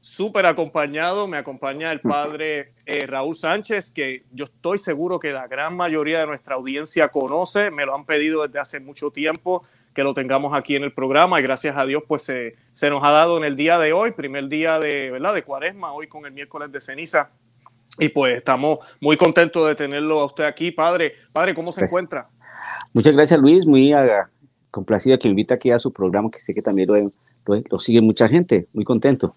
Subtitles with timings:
[0.00, 5.46] súper acompañado, me acompaña el padre eh, Raúl Sánchez, que yo estoy seguro que la
[5.46, 10.04] gran mayoría de nuestra audiencia conoce, me lo han pedido desde hace mucho tiempo que
[10.04, 13.10] lo tengamos aquí en el programa y gracias a Dios pues se, se nos ha
[13.10, 15.34] dado en el día de hoy, primer día de, ¿verdad?
[15.34, 17.30] de cuaresma, hoy con el miércoles de ceniza.
[17.98, 21.14] Y pues estamos muy contentos de tenerlo a usted aquí, padre.
[21.32, 22.28] Padre, ¿cómo se encuentra?
[22.92, 23.66] Muchas gracias, Luis.
[23.66, 23.92] Muy
[24.70, 28.28] complacido que invita aquí a su programa, que sé que también lo, lo, sigue mucha
[28.28, 28.68] gente.
[28.72, 29.34] Muy contento.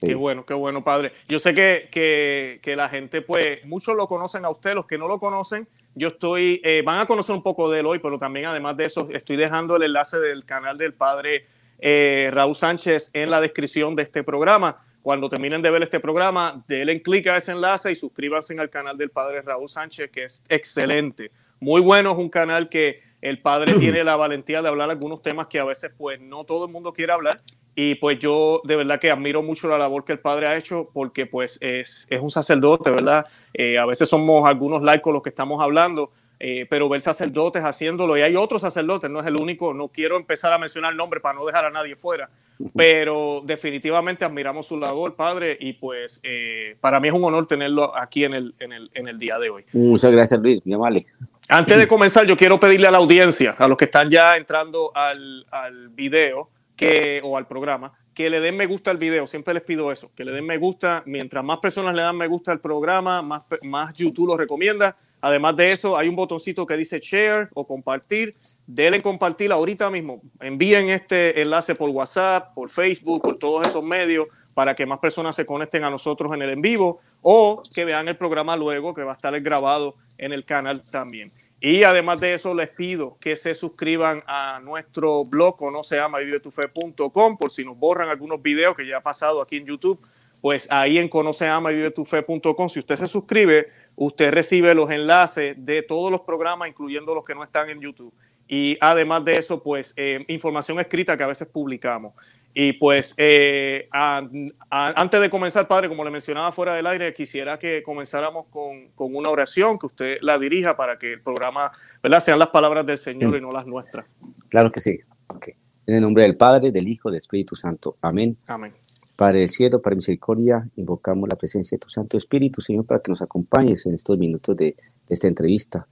[0.00, 1.12] Qué bueno, qué bueno, padre.
[1.26, 4.98] Yo sé que, que, que, la gente, pues, muchos lo conocen a usted, los que
[4.98, 8.18] no lo conocen, yo estoy, eh, van a conocer un poco de él hoy, pero
[8.18, 11.46] también además de eso, estoy dejando el enlace del canal del padre
[11.78, 14.82] eh, Raúl Sánchez en la descripción de este programa.
[15.00, 18.98] Cuando terminen de ver este programa, denle clic a ese enlace y suscríbanse al canal
[18.98, 21.30] del padre Raúl Sánchez, que es excelente.
[21.60, 25.46] Muy bueno, es un canal que el padre tiene la valentía de hablar algunos temas
[25.46, 27.38] que a veces pues no todo el mundo quiere hablar
[27.78, 30.88] y pues yo de verdad que admiro mucho la labor que el padre ha hecho
[30.94, 33.26] porque pues es, es un sacerdote, ¿verdad?
[33.52, 36.10] Eh, a veces somos algunos laicos los que estamos hablando,
[36.40, 40.16] eh, pero ver sacerdotes haciéndolo y hay otros sacerdotes, no es el único, no quiero
[40.16, 42.30] empezar a mencionar el nombre para no dejar a nadie fuera,
[42.74, 47.94] pero definitivamente admiramos su labor, padre, y pues eh, para mí es un honor tenerlo
[47.94, 49.64] aquí en el, en el, en el día de hoy.
[49.74, 51.04] Muchas gracias Luis, mi amable.
[51.48, 54.92] Antes de comenzar, yo quiero pedirle a la audiencia, a los que están ya entrando
[54.94, 59.26] al, al video, que, o al programa, que le den me gusta al video.
[59.26, 61.02] Siempre les pido eso, que le den me gusta.
[61.06, 64.96] Mientras más personas le dan me gusta al programa, más, más YouTube lo recomienda.
[65.20, 68.34] Además de eso, hay un botoncito que dice share o compartir.
[68.66, 70.22] Denle compartir ahorita mismo.
[70.40, 75.36] Envíen este enlace por WhatsApp, por Facebook, por todos esos medios para que más personas
[75.36, 79.02] se conecten a nosotros en el en vivo o que vean el programa luego, que
[79.02, 81.30] va a estar grabado en el canal también.
[81.68, 85.56] Y además de eso, les pido que se suscriban a nuestro blog,
[85.90, 90.00] llama vivetufe.com, por si nos borran algunos videos que ya ha pasado aquí en YouTube,
[90.40, 93.66] pues ahí en conoceama.vivetufe.com, si usted se suscribe,
[93.96, 98.14] usted recibe los enlaces de todos los programas, incluyendo los que no están en YouTube.
[98.46, 102.14] Y además de eso, pues eh, información escrita que a veces publicamos.
[102.58, 107.82] Y pues eh, antes de comenzar, padre, como le mencionaba fuera del aire, quisiera que
[107.82, 111.70] comenzáramos con, con, una oración, que usted la dirija para que el programa,
[112.02, 114.06] ¿verdad?, sean las palabras del Señor y no las nuestras.
[114.48, 114.98] Claro que sí.
[115.26, 115.52] Okay.
[115.86, 117.98] En el nombre del Padre, del Hijo, del Espíritu Santo.
[118.00, 118.38] Amén.
[118.46, 118.72] Amén.
[119.16, 123.10] Padre del cielo, Padre misericordia, invocamos la presencia de tu Santo Espíritu, Señor, para que
[123.10, 124.74] nos acompañes en estos minutos de, de
[125.10, 125.86] esta entrevista.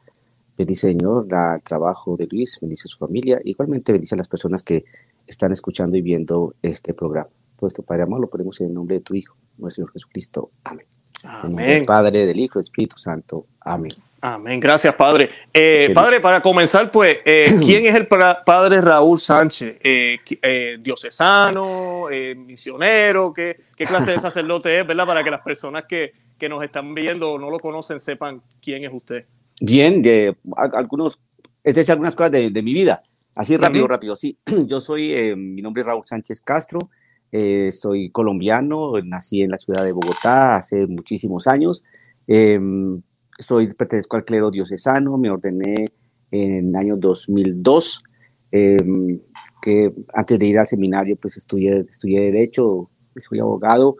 [0.56, 4.62] Bendice, Señor, el trabajo de Luis, bendice a su familia, igualmente bendice a las personas
[4.62, 4.84] que
[5.26, 7.30] están escuchando y viendo este programa.
[7.56, 10.50] Todo esto, Padre amado, lo ponemos en el nombre de tu Hijo, nuestro Señor Jesucristo.
[10.64, 10.86] Amén.
[11.24, 11.86] Amén.
[11.86, 13.46] Padre, del Hijo, del Espíritu Santo.
[13.60, 13.92] Amén.
[14.20, 14.58] Amén.
[14.58, 15.28] Gracias, Padre.
[15.52, 19.76] Eh, padre, para comenzar, pues, eh, ¿quién es el Padre Raúl Sánchez?
[19.82, 22.06] Eh, eh ¿Diocesano?
[22.36, 23.32] ¿Misionero?
[23.32, 25.06] ¿qué, ¿Qué clase de sacerdote es, verdad?
[25.06, 28.84] Para que las personas que, que nos están viendo o no lo conocen sepan quién
[28.84, 29.26] es usted.
[29.60, 30.34] Bien, de
[30.72, 31.20] algunos,
[31.62, 33.02] es decir, algunas cosas de, de mi vida.
[33.34, 34.16] Así rápido, rápido.
[34.16, 36.90] Sí, yo soy, eh, mi nombre es Raúl Sánchez Castro,
[37.32, 41.82] eh, soy colombiano, nací en la ciudad de Bogotá hace muchísimos años.
[42.28, 43.02] Em,
[43.38, 45.86] soy, pertenezco al clero diocesano, me ordené
[46.30, 48.04] en el año 2002,
[48.52, 49.20] em,
[49.60, 52.90] que antes de ir al seminario pues estudié, estudié Derecho,
[53.20, 53.96] soy abogado,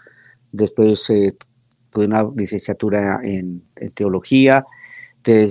[0.53, 1.37] después eh,
[1.91, 4.65] tuve una licenciatura en, en Teología,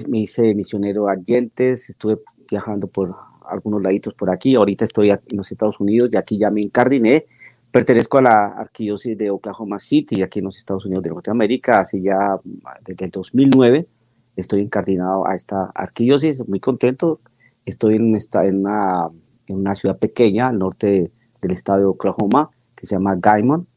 [0.07, 2.19] me hice misionero a Yentes, estuve
[2.49, 3.15] viajando por
[3.53, 4.55] algunos laditos por aquí.
[4.55, 7.25] Ahorita estoy en los Estados Unidos y aquí ya me encardiné.
[7.71, 12.01] Pertenezco a la arquidiócesis de Oklahoma City, aquí en los Estados Unidos de Norteamérica, hace
[12.01, 12.39] ya
[12.85, 13.87] desde el 2009.
[14.35, 17.19] Estoy encardinado a esta arquidiócesis, muy contento.
[17.65, 19.09] Estoy en, esta, en, una,
[19.47, 21.11] en una ciudad pequeña al norte
[21.41, 23.67] del estado de Oklahoma, que se llama Gaimon.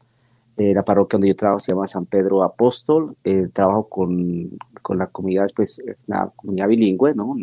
[0.57, 3.15] Eh, la parroquia donde yo trabajo se llama San Pedro Apóstol.
[3.23, 4.49] Eh, trabajo con,
[4.81, 7.35] con la comunidad, pues, una comunidad bilingüe, ¿no?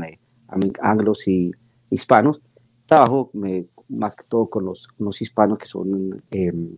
[0.81, 1.51] anglos y
[1.95, 2.43] hispanos.
[2.87, 3.31] Trabajo
[3.89, 6.77] más que todo con los, los hispanos que son em,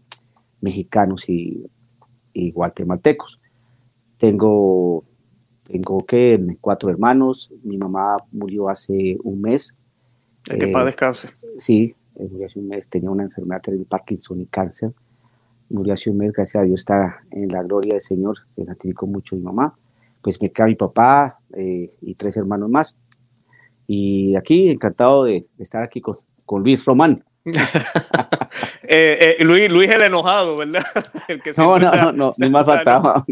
[0.61, 1.65] mexicanos y,
[2.53, 3.41] guatemaltecos.
[4.19, 5.05] Tengo,
[5.63, 7.51] tengo que cuatro hermanos.
[7.63, 9.75] Mi mamá murió hace un mes.
[10.45, 11.31] Que eh, descanse.
[11.57, 12.89] Sí, eh, murió hace un mes.
[12.91, 14.93] Tenía una enfermedad de Parkinson y cáncer.
[15.71, 18.37] Murió hace un mes, gracias a Dios está en la gloria del Señor.
[18.55, 19.75] Se gratificó mucho mi mamá.
[20.21, 22.95] Pues me queda mi papá eh, y tres hermanos más
[23.87, 27.25] Y aquí encantado de estar aquí con, con Luis Román.
[28.88, 30.85] Eh, eh, Luis, Luis el enojado, ¿verdad?
[31.29, 33.25] El que no, no, no, no, ni más faltaba.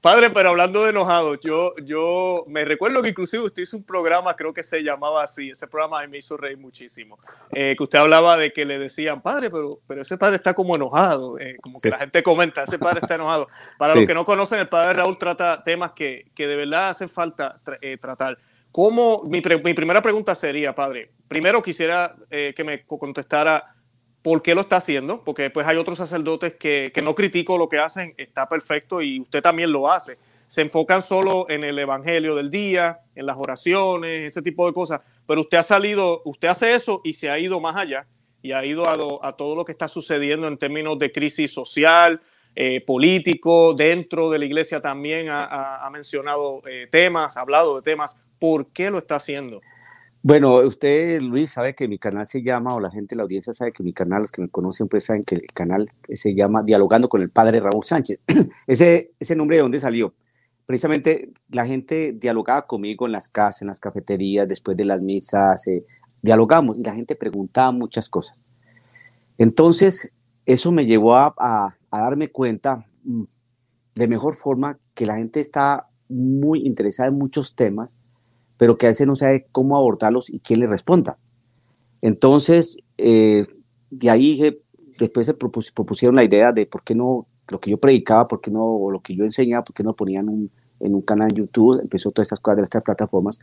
[0.00, 4.34] Padre, pero hablando de enojado, yo, yo me recuerdo que inclusive usted hizo un programa,
[4.34, 7.18] creo que se llamaba así, ese programa me hizo reír muchísimo,
[7.52, 10.74] eh, que usted hablaba de que le decían, padre, pero, pero ese padre está como
[10.74, 13.48] enojado, como que la gente comenta, ese padre está enojado.
[13.76, 17.10] Para los que no conocen, el padre Raúl trata temas que, que de verdad hacen
[17.10, 17.60] falta
[18.00, 18.38] tratar.
[18.74, 23.72] ¿Cómo, mi, mi, primera pregunta sería, padre, primero quisiera que me contestara
[24.20, 27.68] por qué lo está haciendo, porque después hay otros sacerdotes que, que, no critico lo
[27.68, 30.14] que hacen, está perfecto y usted también lo hace.
[30.48, 35.02] Se enfocan solo en el evangelio del día, en las oraciones, ese tipo de cosas,
[35.24, 38.08] pero usted ha salido, usted hace eso y se ha ido más allá
[38.42, 42.20] y ha ido a, a todo lo que está sucediendo en términos de crisis social,
[42.56, 47.82] eh, político, dentro de la iglesia también ha, ha, mencionado eh, temas, ha hablado de
[47.82, 48.16] temas.
[48.44, 49.62] ¿Por qué lo está haciendo?
[50.22, 53.72] Bueno, usted, Luis, sabe que mi canal se llama, o la gente, la audiencia sabe
[53.72, 57.08] que mi canal, los que me conocen, pues saben que el canal se llama Dialogando
[57.08, 58.20] con el Padre Raúl Sánchez.
[58.66, 60.12] ese, ese nombre de dónde salió.
[60.66, 65.66] Precisamente la gente dialogaba conmigo en las casas, en las cafeterías, después de las misas,
[65.66, 65.86] eh,
[66.20, 68.44] dialogamos y la gente preguntaba muchas cosas.
[69.38, 70.12] Entonces,
[70.44, 73.22] eso me llevó a, a darme cuenta mm,
[73.94, 77.96] de mejor forma que la gente está muy interesada en muchos temas
[78.56, 81.18] pero que a veces no sabe cómo abordarlos y quién le responda.
[82.02, 83.46] Entonces, eh,
[83.90, 84.58] de ahí
[84.98, 88.50] después se propusieron la idea de por qué no lo que yo predicaba, por qué
[88.50, 91.80] no, o lo que yo enseñaba, por qué no ponían en un canal de YouTube,
[91.80, 93.40] empezó todas estas cosas de estas plataformas.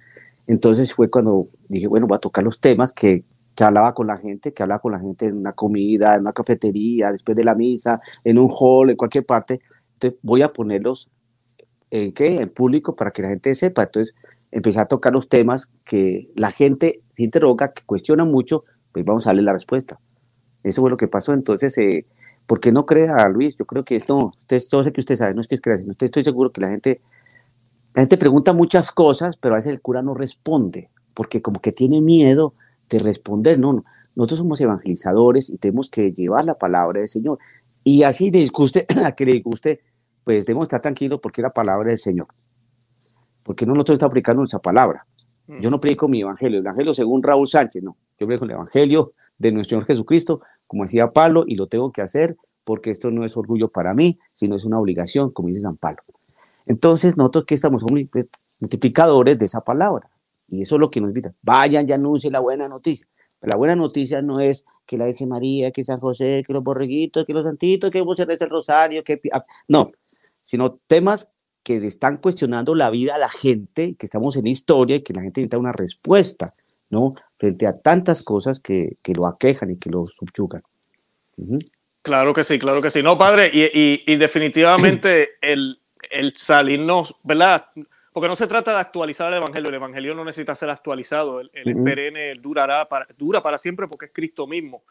[0.48, 3.24] Entonces fue cuando dije, bueno, voy a tocar los temas que,
[3.56, 6.34] que hablaba con la gente, que hablaba con la gente en una comida, en una
[6.34, 9.62] cafetería, después de la misa, en un hall, en cualquier parte.
[9.94, 11.10] Entonces voy a ponerlos
[11.90, 13.84] en qué, en público para que la gente sepa.
[13.84, 14.16] Entonces
[14.52, 19.26] empezar a tocar los temas que la gente se interroga, que cuestiona mucho, pues vamos
[19.26, 20.00] a darle la respuesta.
[20.64, 21.34] Eso fue lo que pasó.
[21.34, 22.06] Entonces, eh,
[22.46, 23.58] ¿por qué no crea, Luis?
[23.58, 25.90] Yo creo que esto, usted, todo eso que usted sabe, no es que es creación,
[25.90, 27.02] usted estoy seguro que la gente,
[27.94, 31.72] la gente pregunta muchas cosas, pero a veces el cura no responde, porque como que
[31.72, 32.54] tiene miedo
[32.90, 33.58] de responder.
[33.58, 33.84] No,
[34.16, 37.40] nosotros somos evangelizadores y tenemos que llevar la palabra del Señor.
[37.84, 39.82] Y así le disguste, a que le disguste,
[40.24, 42.28] pues debemos estar tranquilos porque es la palabra del Señor
[43.44, 45.06] porque no nosotros estamos aplicando nuestra palabra.
[45.60, 47.98] Yo no predico mi evangelio, el evangelio según Raúl Sánchez, no.
[48.18, 52.02] Yo predico el evangelio de nuestro Señor Jesucristo, como decía Pablo, y lo tengo que
[52.02, 55.78] hacer porque esto no es orgullo para mí, sino es una obligación, como dice San
[55.78, 56.04] Pablo.
[56.66, 57.84] Entonces, nosotros que estamos
[58.60, 60.10] multiplicadores de esa palabra,
[60.48, 61.34] y eso es lo que nos invita.
[61.42, 63.08] Vayan y anuncien la buena noticia.
[63.40, 66.64] Pero la buena noticia no es que la Virgen María, que San José, que los
[66.64, 69.20] borreguitos, que los santitos, que vos el rosario, que...
[69.68, 69.92] No,
[70.42, 71.30] sino temas
[71.64, 75.22] que están cuestionando la vida a la gente, que estamos en historia y que la
[75.22, 76.54] gente necesita una respuesta,
[76.90, 77.16] ¿no?
[77.38, 80.64] Frente a tantas cosas que, que lo aquejan y que lo subyugan.
[82.02, 83.04] Claro que sí, claro que sí.
[83.04, 85.80] No, padre, y, y, definitivamente el,
[86.10, 87.68] el, salirnos, ¿verdad?
[88.12, 91.52] Porque no se trata de actualizar el Evangelio, el Evangelio no necesita ser actualizado, el,
[91.54, 94.84] el perenne durará para, dura para siempre porque es Cristo mismo.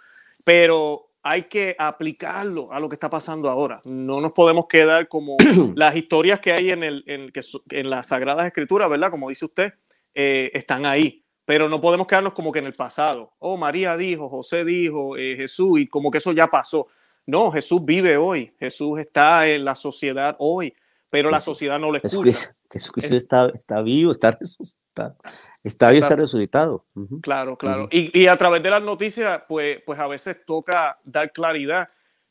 [0.42, 3.80] Pero hay que aplicarlo a lo que está pasando ahora.
[3.84, 5.36] No nos podemos quedar como
[5.74, 7.32] las historias que hay en, el, en,
[7.70, 9.10] en las Sagradas Escrituras, ¿verdad?
[9.10, 9.74] Como dice usted,
[10.14, 11.24] eh, están ahí.
[11.44, 13.34] Pero no podemos quedarnos como que en el pasado.
[13.38, 16.86] Oh, María dijo, José dijo, eh, Jesús, y como que eso ya pasó.
[17.26, 18.54] No, Jesús vive hoy.
[18.58, 20.74] Jesús está en la sociedad hoy,
[21.10, 22.54] pero la sociedad no lo escucha.
[22.70, 25.16] Jesús, está, está vivo, está resucitado.
[25.62, 26.86] Está está resucitado.
[27.20, 27.88] Claro, claro.
[27.90, 31.90] y, y, a través de las noticias, pues, pues a veces toca dar claridad.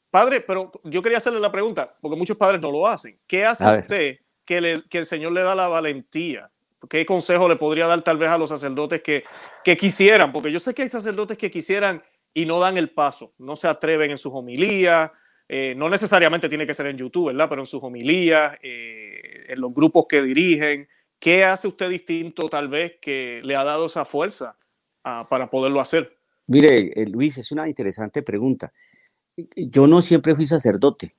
[0.09, 3.19] Padre, pero yo quería hacerle la pregunta, porque muchos padres no lo hacen.
[3.27, 6.49] ¿Qué hace usted que, le, que, el Señor le da la valentía?
[6.89, 9.23] ¿Qué consejo le podría dar tal vez a los sacerdotes que,
[9.63, 10.31] que quisieran?
[10.31, 12.01] Porque yo sé que hay sacerdotes que quisieran
[12.33, 15.11] y no dan el paso, no se atreven en sus homilías,
[15.47, 17.49] eh, no necesariamente tiene que ser en YouTube, ¿verdad?
[17.49, 20.87] Pero en sus homilías, eh, en los grupos que dirigen,
[21.19, 24.57] ¿Qué hace usted distinto tal vez que le ha dado esa fuerza
[25.03, 26.17] ah, para poderlo hacer?
[26.47, 28.71] Mire, eh, Luis, es una interesante pregunta.
[29.55, 31.15] Yo no siempre fui sacerdote.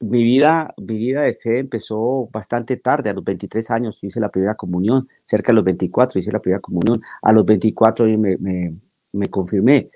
[0.00, 4.30] Mi vida, mi vida de fe empezó bastante tarde, a los 23 años hice la
[4.30, 8.74] primera comunión, cerca de los 24 hice la primera comunión, a los 24 me, me,
[9.12, 9.90] me confirmé.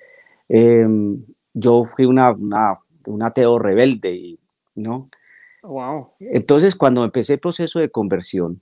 [0.49, 1.25] Em,
[1.55, 4.39] yo fui una, una, un ateo rebelde,
[4.75, 5.09] ¿no?
[5.63, 6.11] Wow.
[6.21, 8.61] Entonces, cuando empecé el proceso de conversión,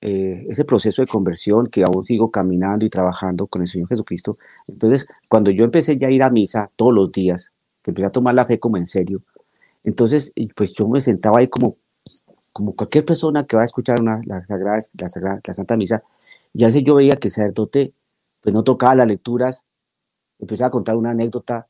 [0.00, 4.38] eh, ese proceso de conversión que aún sigo caminando y trabajando con el Señor Jesucristo.
[4.66, 7.52] Entonces, cuando yo empecé ya a ir a misa todos los días,
[7.82, 9.22] que empecé a tomar la fe como en serio,
[9.84, 11.76] entonces, pues yo me sentaba ahí como,
[12.52, 16.02] como cualquier persona que va a escuchar una, la, Sagrada, la, Sagrada, la Santa Misa,
[16.52, 17.94] Y a veces yo veía que el sacerdote
[18.40, 19.64] pues no tocaba las lecturas,
[20.38, 21.66] empezaba a contar una anécdota,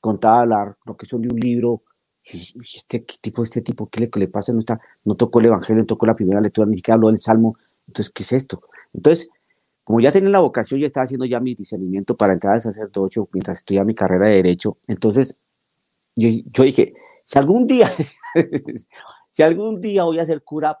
[0.00, 1.82] contaba la, lo que son de un libro,
[2.22, 4.52] este tipo, este tipo, ¿qué le, qué le pasa?
[4.52, 7.18] No, está, no tocó el Evangelio, no tocó la primera lectura, ni siquiera habló del
[7.18, 7.56] Salmo.
[7.88, 8.62] Entonces, ¿qué es esto?
[8.94, 9.28] Entonces,
[9.82, 13.28] como ya tenía la vocación, yo estaba haciendo ya mi discernimiento para entrar al sacerdocio
[13.32, 14.78] mientras estudiaba mi carrera de Derecho.
[14.86, 15.38] Entonces,
[16.14, 17.88] yo, yo dije, si algún día,
[19.30, 20.78] si algún día voy a ser cura,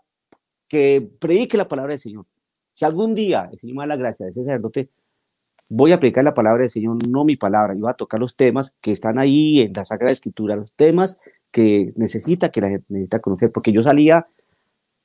[0.68, 2.26] que predique la palabra del Señor.
[2.74, 4.90] Si algún día el Señor me da la gracia de ser sacerdote,
[5.68, 7.74] voy a predicar la palabra del Señor, no mi palabra.
[7.74, 11.18] Yo voy a tocar los temas que están ahí en la Sagrada Escritura, los temas
[11.50, 14.28] que necesita, que la gente necesita conocer, porque yo salía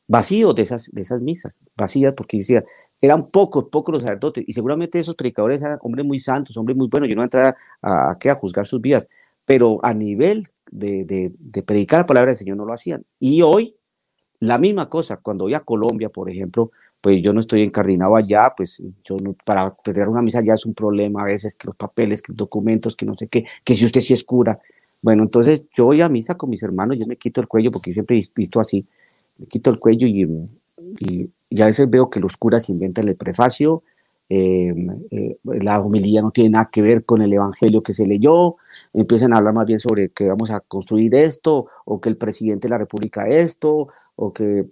[0.08, 2.64] vacío de esas, de esas misas, vacías, porque decía,
[3.02, 6.88] eran pocos, pocos los sacerdotes, y seguramente esos predicadores eran hombres muy santos, hombres muy
[6.88, 9.08] buenos, yo no entraba a, a, a juzgar sus vidas,
[9.46, 13.06] pero a nivel de, de, de, predicar la palabra del Señor no lo hacían.
[13.20, 13.76] Y hoy,
[14.40, 18.54] la misma cosa, cuando voy a Colombia, por ejemplo, pues yo no estoy encardinado allá,
[18.56, 21.76] pues yo no, para predicar una misa ya es un problema a veces, que los
[21.76, 24.60] papeles, que los documentos, que no sé qué, que si usted sí es cura.
[25.02, 27.92] Bueno, entonces yo voy a misa con mis hermanos, yo me quito el cuello, porque
[27.92, 28.88] yo siempre visto así,
[29.38, 30.28] me quito el cuello y,
[31.50, 33.84] y, a veces veo que los curas inventan el prefacio,
[34.30, 34.74] eh,
[35.12, 38.56] eh, la homilía no tiene nada que ver con el evangelio que se leyó,
[38.94, 42.68] empiezan a hablar más bien sobre que vamos a construir esto, o que el presidente
[42.68, 44.66] de la república esto, o que...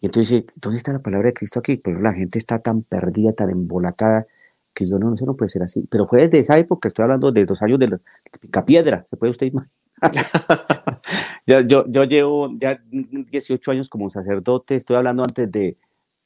[0.00, 1.76] Y entonces, ¿dónde está la palabra de Cristo aquí?
[1.76, 4.26] Pero la gente está tan perdida, tan embolatada,
[4.72, 5.86] que yo no, no sé, no puede ser así.
[5.90, 8.00] Pero fue desde esa época, estoy hablando de los años de la
[8.40, 9.87] picapiedra, ¿se puede usted imaginar?
[11.46, 15.76] yo, yo, yo llevo ya 18 años como sacerdote, estoy hablando antes de,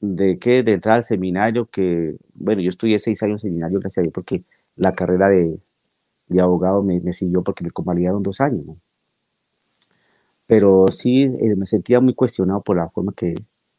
[0.00, 3.99] de que de entrar al seminario, que, bueno, yo estudié seis años en seminario, gracias
[3.99, 4.45] a Dios, porque
[4.76, 5.59] la carrera de,
[6.29, 8.76] de abogado me, siguió porque me convalidaron dos años, ¿no?
[10.47, 13.35] Pero sí eh, me sentía muy cuestionado por la forma que,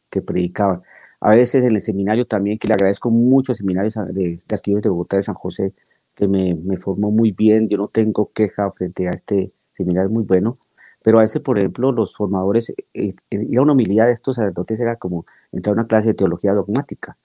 [0.10, 0.82] que predicaban.
[1.20, 4.82] A veces en el seminario también, que le agradezco mucho al seminario de, de arquivos
[4.82, 5.74] de Bogotá de San José,
[6.16, 10.24] que me, me formó muy bien, yo no tengo queja frente a este seminario muy
[10.24, 10.58] bueno,
[11.03, 14.38] pero a veces, por ejemplo, los formadores, eh, eh, ir a una humildad de estos
[14.38, 17.18] sacerdotes era como entrar a una clase de teología dogmática.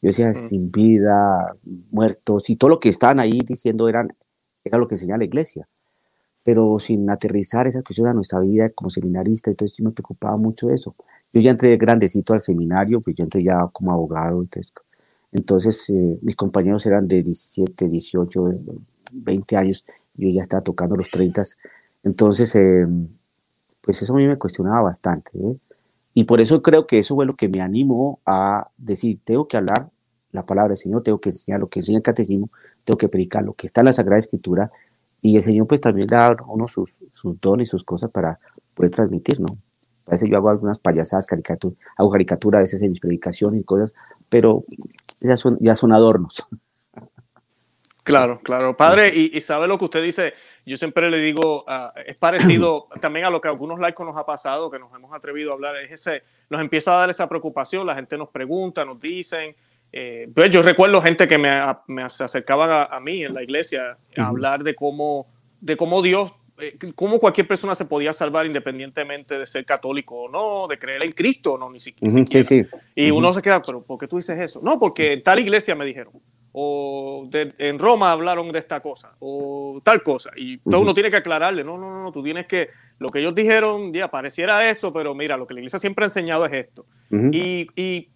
[0.00, 0.36] Yo decía, mm.
[0.36, 1.56] sin vida,
[1.90, 4.14] muertos, y todo lo que estaban ahí diciendo eran,
[4.62, 5.68] era lo que enseñaba la iglesia,
[6.44, 10.68] pero sin aterrizar esa cuestión a nuestra vida como seminarista, entonces yo me preocupaba mucho
[10.68, 10.94] de eso.
[11.32, 14.72] Yo ya entré grandecito al seminario, pues yo entré ya como abogado, entonces,
[15.32, 18.44] entonces eh, mis compañeros eran de 17, 18,
[19.12, 19.84] 20 años,
[20.14, 21.42] yo ya estaba tocando los 30,
[22.06, 22.86] entonces, eh,
[23.80, 25.36] pues eso a mí me cuestionaba bastante.
[25.36, 25.56] ¿eh?
[26.14, 29.56] Y por eso creo que eso fue lo que me animó a decir, tengo que
[29.56, 29.90] hablar
[30.30, 32.48] la palabra del Señor, tengo que enseñar lo que enseña el catecismo,
[32.84, 34.70] tengo que predicar lo que está en la Sagrada Escritura,
[35.20, 37.00] y el Señor pues también da a uno sus,
[37.40, 38.38] dones y sus cosas para
[38.72, 39.58] poder transmitir, ¿no?
[40.06, 43.64] A veces yo hago algunas payasadas, caricatura, hago caricatura a veces en mis predicaciones y
[43.64, 43.96] cosas,
[44.28, 44.64] pero
[45.20, 46.48] ya son, ya son adornos.
[48.06, 48.76] Claro, claro.
[48.76, 50.32] Padre, y, y, sabe lo que usted dice,
[50.64, 54.16] yo siempre le digo, uh, es parecido también a lo que a algunos laicos nos
[54.16, 57.28] ha pasado, que nos hemos atrevido a hablar, es ese, nos empieza a dar esa
[57.28, 59.56] preocupación, la gente nos pregunta, nos dicen.
[59.92, 61.50] Eh, pues yo recuerdo gente que me,
[61.88, 64.28] me se acercaban a, a, mí en la iglesia a uh -huh.
[64.28, 65.26] hablar de cómo,
[65.60, 70.28] de cómo Dios, eh, cómo cualquier persona se podía salvar independientemente de ser católico o
[70.28, 72.14] no, de creer en Cristo o no, ni siquiera.
[72.14, 72.66] Uh -huh, sí, sí.
[72.94, 74.60] Y uno se queda, pero ¿por qué tú dices eso?
[74.62, 76.12] No, porque en tal iglesia me dijeron
[76.58, 80.82] o de, en Roma hablaron de esta cosa, o tal cosa, y todo uh -huh.
[80.84, 84.10] uno tiene que aclararle, no, no, no, tú tienes que, lo que ellos dijeron, ya
[84.10, 86.86] pareciera eso, pero mira, lo que la iglesia siempre ha enseñado es esto.
[87.10, 87.30] Uh -huh.
[87.34, 88.08] y, y,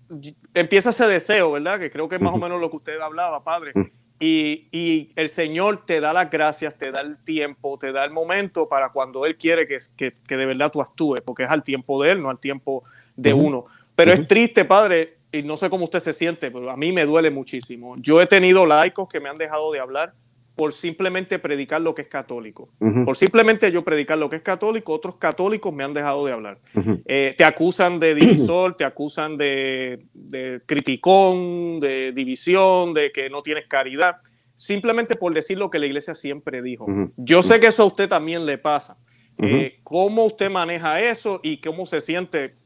[0.54, 1.78] empieza ese deseo, ¿verdad?
[1.78, 2.38] Que creo que es más uh -huh.
[2.38, 3.72] o menos lo que usted hablaba, padre.
[4.18, 8.10] Y, y, el Señor te da las gracias, te da el tiempo, te da el
[8.10, 11.62] momento para cuando Él quiere que, que, que de verdad tú actúes, porque es al
[11.62, 12.84] tiempo de Él, no al tiempo
[13.16, 13.66] de uno.
[13.94, 17.04] Pero es triste, padre, y no sé cómo usted se siente, pero a mí me
[17.04, 17.96] duele muchísimo.
[17.98, 20.14] Yo he tenido laicos que me han dejado de hablar
[20.56, 22.68] por simplemente predicar lo que es católico.
[22.80, 23.04] Uh -huh.
[23.06, 26.58] Por simplemente yo predicar lo que es católico, otros católicos me han dejado de hablar.
[26.74, 27.02] Uh -huh.
[27.06, 33.42] eh, te acusan de divisor, te acusan de, de, criticón, de división, de que no
[33.42, 34.16] tienes caridad,
[34.54, 36.84] simplemente por decir lo que la iglesia siempre dijo.
[36.84, 37.12] Uh -huh.
[37.16, 38.98] Yo sé que eso a usted también le pasa.
[39.42, 42.59] Eh, ¿Cómo usted maneja eso y cómo se siente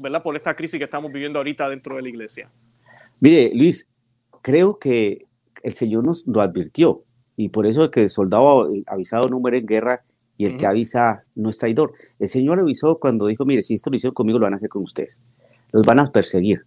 [0.00, 0.22] ¿verdad?
[0.22, 2.50] Por esta crisis que estamos viviendo ahorita dentro de la iglesia.
[3.20, 3.88] Mire, Luis,
[4.42, 5.26] creo que
[5.62, 7.04] el Señor nos lo advirtió
[7.36, 10.02] y por eso es que el soldado avisado no muere en guerra
[10.36, 10.58] y el uh -huh.
[10.58, 11.92] que avisa no es traidor.
[12.18, 14.70] El Señor avisó cuando dijo, mire, si esto lo hicieron conmigo, lo van a hacer
[14.70, 15.20] con ustedes.
[15.72, 16.64] Los van a perseguir,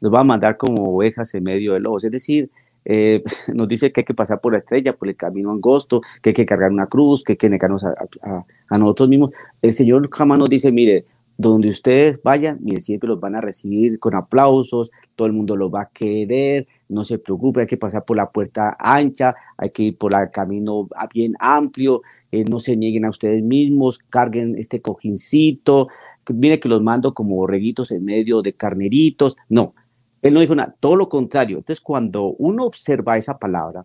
[0.00, 2.04] los van a mandar como ovejas en medio de lobos.
[2.04, 2.50] Es decir,
[2.84, 3.22] eh,
[3.54, 6.34] nos dice que hay que pasar por la estrella, por el camino angosto, que hay
[6.34, 9.30] que cargar una cruz, que hay que negarnos a, a, a nosotros mismos.
[9.60, 11.04] El Señor jamás nos dice, mire,
[11.50, 15.72] donde ustedes vayan, mire, siempre los van a recibir con aplausos, todo el mundo los
[15.72, 19.82] va a querer, no se preocupe, hay que pasar por la puerta ancha, hay que
[19.84, 24.80] ir por el camino bien amplio, eh, no se nieguen a ustedes mismos, carguen este
[24.80, 25.88] cojincito,
[26.32, 29.74] mire que los mando como borreguitos en medio de carneritos, no,
[30.22, 33.84] él no dijo nada, todo lo contrario, entonces cuando uno observa esa palabra,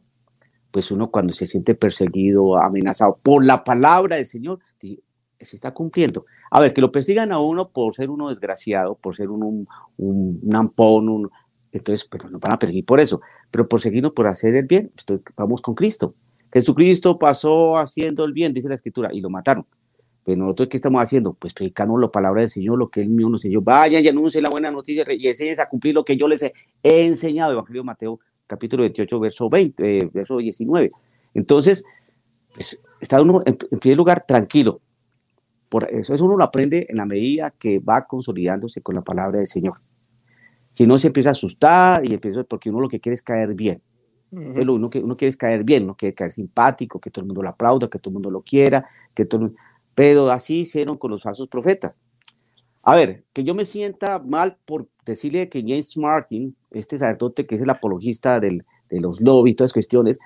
[0.70, 4.60] pues uno cuando se siente perseguido, amenazado por la palabra del Señor,
[5.46, 6.26] se está cumpliendo.
[6.52, 9.68] A ver, que lo persigan a uno por ser uno desgraciado, por ser un,
[9.98, 11.30] un, un ampón,
[11.72, 13.22] entonces, pero nos van a perseguir por eso.
[13.52, 14.92] Pero por seguirnos por hacer el bien,
[15.36, 16.16] vamos con Cristo.
[16.52, 19.66] Jesucristo pasó haciendo el bien, dice la Escritura, y lo mataron.
[20.24, 21.34] Pero nosotros, ¿qué estamos haciendo?
[21.34, 23.62] Pues predicando la palabra del Señor, lo que Él mismo nos enseñó.
[23.62, 26.54] Vayan y anuncien la buena noticia y enseñen a cumplir lo que yo les he
[26.84, 27.54] enseñado.
[27.54, 30.92] Evangelio de Mateo, capítulo 28, verso 20, eh, verso 19.
[31.34, 31.86] Entonces,
[32.54, 34.82] pues, está uno en primer lugar tranquilo,
[35.70, 39.40] por eso, eso uno lo aprende en la medida que va consolidándose con la palabra
[39.40, 39.80] del Señor.
[40.70, 43.54] Si no se empieza a asustar y empieza porque uno lo que quiere es caer
[43.54, 43.82] bien.
[44.32, 47.42] uno, que, uno quiere es caer bien, no quiere caer simpático, que todo el mundo
[47.42, 49.52] lo aplauda, que todo el mundo lo quiera, que todo,
[49.96, 52.00] pero así hicieron con los falsos profetas.
[52.84, 57.56] A ver, que yo me sienta mal por decirle que James Martin, este sacerdote que
[57.56, 60.22] es el apologista del, de los lobbies, todas cuestiones, eh,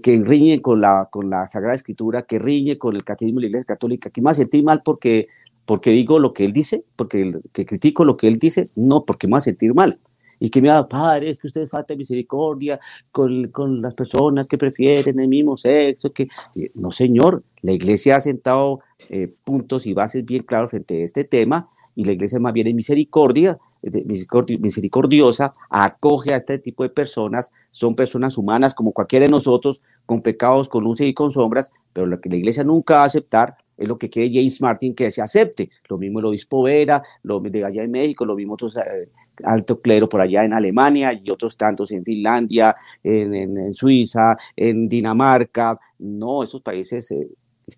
[0.00, 3.48] que riñe con la, con la Sagrada Escritura, que riñe con el catecismo de la
[3.48, 5.28] Iglesia Católica, que me sentir mal porque,
[5.66, 9.26] porque digo lo que él dice, porque que critico lo que él dice, no, porque
[9.26, 9.98] me va a sentir mal.
[10.40, 12.80] Y que me va, padre, es que usted falta misericordia
[13.12, 16.26] con, con las personas que prefieren el mismo sexo, que
[16.74, 21.22] no, señor, la Iglesia ha sentado eh, puntos y bases bien claros frente a este
[21.22, 27.52] tema, y la Iglesia más bien es misericordia, misericordiosa, acoge a este tipo de personas,
[27.70, 32.06] son personas humanas como cualquiera de nosotros, con pecados, con luces y con sombras, pero
[32.06, 35.10] lo que la iglesia nunca va a aceptar es lo que quiere James Martin que
[35.10, 35.70] se acepte.
[35.88, 39.08] Lo mismo el obispo Vera, lo de allá en México, lo mismo otros eh,
[39.42, 45.78] alto clero por allá en Alemania y otros tantos en Finlandia, en, Suiza, en Dinamarca.
[45.98, 47.28] No, esos países eh,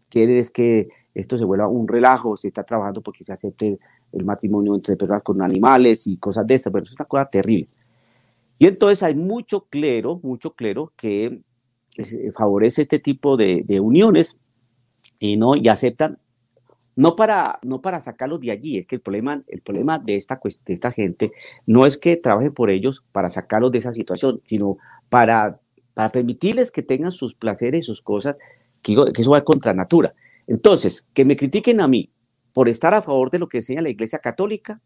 [0.08, 3.78] quieren es que esto se vuelva un relajo, se está trabajando porque se acepte
[4.14, 7.68] el matrimonio entre personas con animales y cosas de estas, pero es una cosa terrible.
[8.58, 11.40] Y entonces hay mucho clero, mucho clero que
[11.96, 14.38] eh, favorece este tipo de, uniones
[15.18, 16.18] y no y aceptan
[16.96, 20.40] no para no para sacarlos de allí, es que el problema el problema de esta
[20.44, 21.32] de esta gente
[21.66, 25.60] no es que trabajen por ellos para sacarlos de esa situación, sino para
[25.94, 28.36] para permitirles que tengan sus placeres, sus cosas,
[28.82, 30.14] que, que eso va contra natura.
[30.46, 32.10] Entonces, que me critiquen a mí
[32.54, 34.80] por estar a favor de lo que enseña la Iglesia Católica,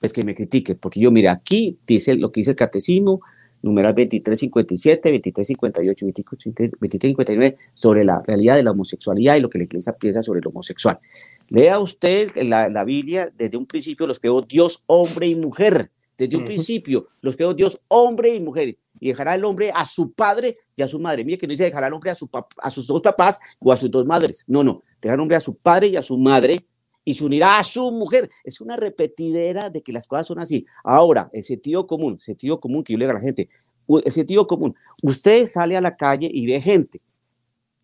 [0.00, 3.20] pues que me critiquen, porque yo, mira, aquí dice lo que dice el catecismo,
[3.62, 9.92] numeral 2357, 2358, 2359, sobre la realidad de la homosexualidad y lo que la Iglesia
[9.92, 10.98] piensa sobre el homosexual.
[11.48, 15.90] Lea usted la, la Biblia, desde un principio los creó Dios, hombre y mujer.
[16.16, 20.12] Desde un principio los creó Dios, hombre y mujer y dejará el hombre a su
[20.12, 21.24] padre y a su madre.
[21.24, 23.76] Mire que no dice dejará el hombre a, su a sus dos papás o a
[23.76, 24.44] sus dos madres.
[24.46, 24.82] No, no.
[25.04, 26.64] Dejará el hombre a su padre y a su madre
[27.04, 28.26] y se unirá a su mujer.
[28.42, 30.64] Es una repetidera de que las cosas son así.
[30.82, 33.50] Ahora, el sentido común, sentido común que yo le digo a la gente,
[33.86, 34.74] el sentido común.
[35.02, 37.02] Usted sale a la calle y ve gente.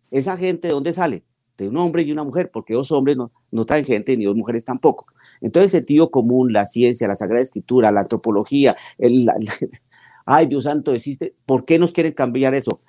[0.09, 1.23] ¿Esa gente de dónde sale?
[1.57, 4.25] De un hombre y de una mujer, porque dos hombres no, no traen gente, ni
[4.25, 5.05] dos mujeres tampoco.
[5.41, 8.75] Entonces, el sentido común, la ciencia, la Sagrada Escritura, la antropología,
[10.25, 12.81] ay Dios santo, existe, ¿por qué nos quieren cambiar eso?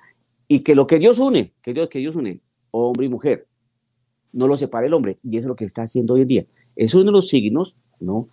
[0.47, 2.41] Y que lo que Dios une, que Dios, que Dios une,
[2.71, 3.47] hombre y mujer,
[4.33, 6.45] no lo separe el hombre, y eso es lo que está haciendo hoy en día.
[6.75, 8.27] Es uno de los signos, ¿no?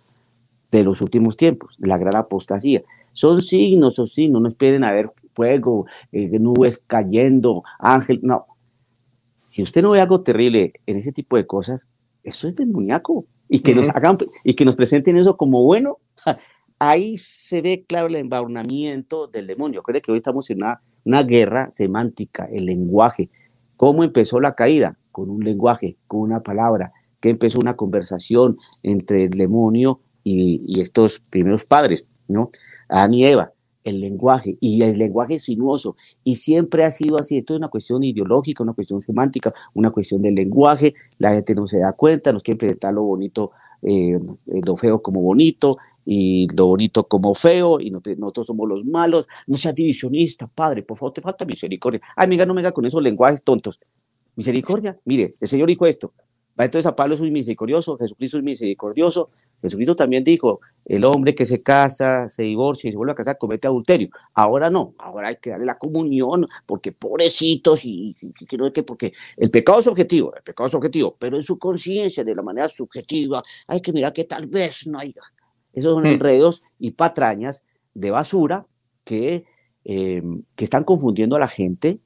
[0.71, 2.81] De los últimos tiempos, la gran apostasía.
[3.13, 8.47] Son signos, son signos, no esperen a ver fuego, eh, nubes cayendo, ángel, no.
[9.45, 11.89] Si usted no ve algo terrible en ese tipo de cosas,
[12.23, 13.25] eso es demoníaco.
[13.49, 15.97] Y que nos hagan, y que nos presenten eso como bueno,
[16.79, 19.83] ahí se ve claro el embadurnamiento del demonio.
[19.83, 23.29] Creo que hoy estamos en una, una guerra semántica, el lenguaje.
[23.75, 24.97] ¿Cómo empezó la caída?
[25.11, 31.19] Con un lenguaje, con una palabra, que empezó una conversación entre el demonio y, estos
[31.19, 32.49] primeros padres, ¿no?
[32.89, 37.53] Adán y Eva, el lenguaje, y el lenguaje sinuoso, y siempre ha sido así, esto
[37.53, 41.79] es una cuestión ideológica, una cuestión semántica, una cuestión del lenguaje, la gente no se
[41.79, 47.07] da cuenta, nos quiere presentar lo bonito, eh, lo feo como bonito, y lo bonito
[47.07, 49.27] como feo, y nosotros somos los malos.
[49.47, 52.01] No seas divisionista, padre, por favor, te falta misericordia.
[52.15, 53.79] Ay, amiga, no me haga con esos lenguajes tontos.
[54.41, 56.13] Misericordia, mire, el Señor dijo esto.
[56.59, 59.29] Va entonces a Pablo es muy misericordioso, Jesucristo es misericordioso,
[59.61, 63.37] Jesucristo también dijo, el hombre que se casa, se divorcia y se vuelve a casar
[63.37, 64.09] comete adulterio.
[64.33, 68.81] Ahora no, ahora hay que darle la comunión, porque pobrecitos y, que no es que
[68.81, 72.41] porque el pecado es objetivo, el pecado es objetivo, pero en su conciencia, de la
[72.41, 75.21] manera subjetiva, hay que mirar que tal vez no haya.
[75.71, 76.13] Esos son hmm.
[76.13, 78.65] enredos y patrañas de basura
[79.03, 79.45] que,
[79.83, 81.99] em, que están confundiendo a la gente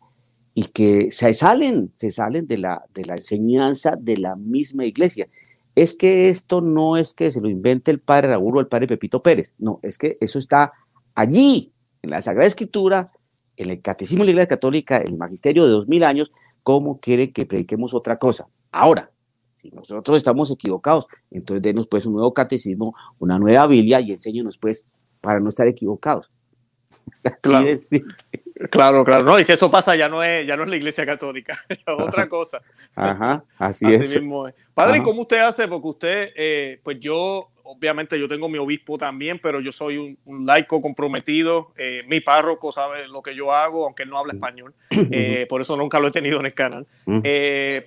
[0.56, 5.28] y que se salen, se salen de la, de la enseñanza de la misma iglesia
[5.76, 8.88] es que esto no es que se lo invente el padre Raúl o el padre
[8.88, 10.72] Pepito Pérez, no, es que eso está
[11.14, 13.12] allí, en la Sagrada Escritura,
[13.58, 16.32] en el Catecismo de la Iglesia Católica, en el Magisterio de dos mil años,
[16.64, 18.48] cómo quiere que prediquemos otra cosa.
[18.72, 19.12] Ahora,
[19.56, 24.58] si nosotros estamos equivocados, entonces denos pues un nuevo catecismo, una nueva Biblia y enséñenos
[24.58, 24.86] pues
[25.20, 26.30] para no estar equivocados.
[27.42, 27.66] Claro.
[28.72, 29.24] claro, claro.
[29.24, 31.80] No, y si eso pasa, ya no es, ya no es la iglesia católica, es
[31.86, 32.62] otra cosa.
[32.96, 34.16] Ajá, así, es.
[34.16, 34.56] Mismo es.
[34.74, 35.68] Padre, ¿cómo usted hace?
[35.68, 40.46] Porque usted, eh, pues yo, obviamente yo tengo mi obispo también, pero yo soy un,
[40.46, 41.74] laico comprometido.
[41.78, 44.74] Eh, mi párroco sabe lo que yo hago, aunque él no habla español.
[45.12, 46.88] Eh, por eso nunca lo he tenido en el canal.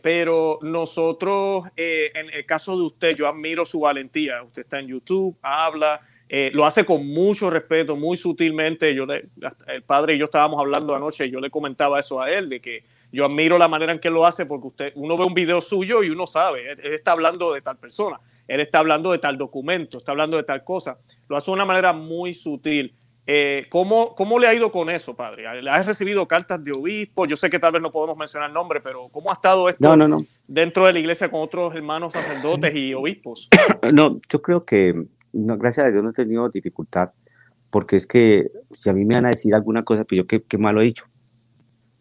[0.03, 4.43] pero nosotros, en el caso de usted, yo admiro su valentía.
[4.43, 6.01] Usted está en YouTube, habla.
[6.29, 8.95] Eh, lo hace con mucho respeto, muy sutilmente.
[8.95, 12.49] Yo el padre y yo estábamos hablando anoche y yo le comentaba eso a él,
[12.49, 15.35] de que yo admiro la manera en que lo hace porque usted, uno ve un
[15.35, 19.19] video suyo y uno sabe, él, está hablando de tal persona, él está hablando de
[19.19, 20.99] tal documento, está hablando de tal cosa.
[21.29, 22.95] Lo hace de una manera muy sutil.
[23.31, 25.47] Eh, ¿cómo, ¿Cómo le ha ido con eso, padre?
[25.47, 27.27] ¿Has recibido cartas de obispo?
[27.27, 29.97] Yo sé que tal vez no podemos mencionar nombre, pero ¿cómo ha estado esto
[30.47, 33.49] dentro de la iglesia con otros hermanos sacerdotes y obispos?
[33.93, 34.95] No, yo creo que
[35.33, 37.11] no, gracias a Dios no he tenido dificultad,
[37.71, 40.43] porque es que si a mí me van a decir alguna cosa, pues yo qué,
[40.43, 41.07] qué malo he dicho.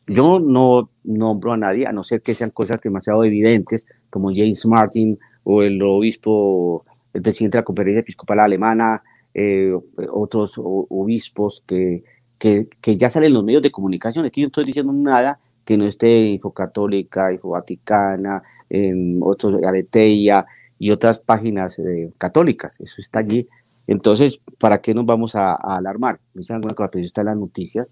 [0.07, 4.65] Yo no nombro a nadie, a no ser que sean cosas demasiado evidentes, como James
[4.65, 9.73] Martin o el obispo, el presidente de la Conferencia Episcopal Alemana, eh,
[10.11, 12.03] otros obispos que,
[12.37, 14.25] que, que, ya salen en los medios de comunicación.
[14.25, 18.41] Es que yo no estoy diciendo nada que no esté en Info Católica, Info Vaticana,
[18.69, 20.45] en otros, Areteia,
[20.79, 22.79] y otras páginas eh, católicas.
[22.79, 23.47] Eso está allí.
[23.87, 26.19] Entonces, ¿para qué nos vamos a, alarmar?
[26.33, 27.87] Me dicen alguna cosa, pero está en las noticias.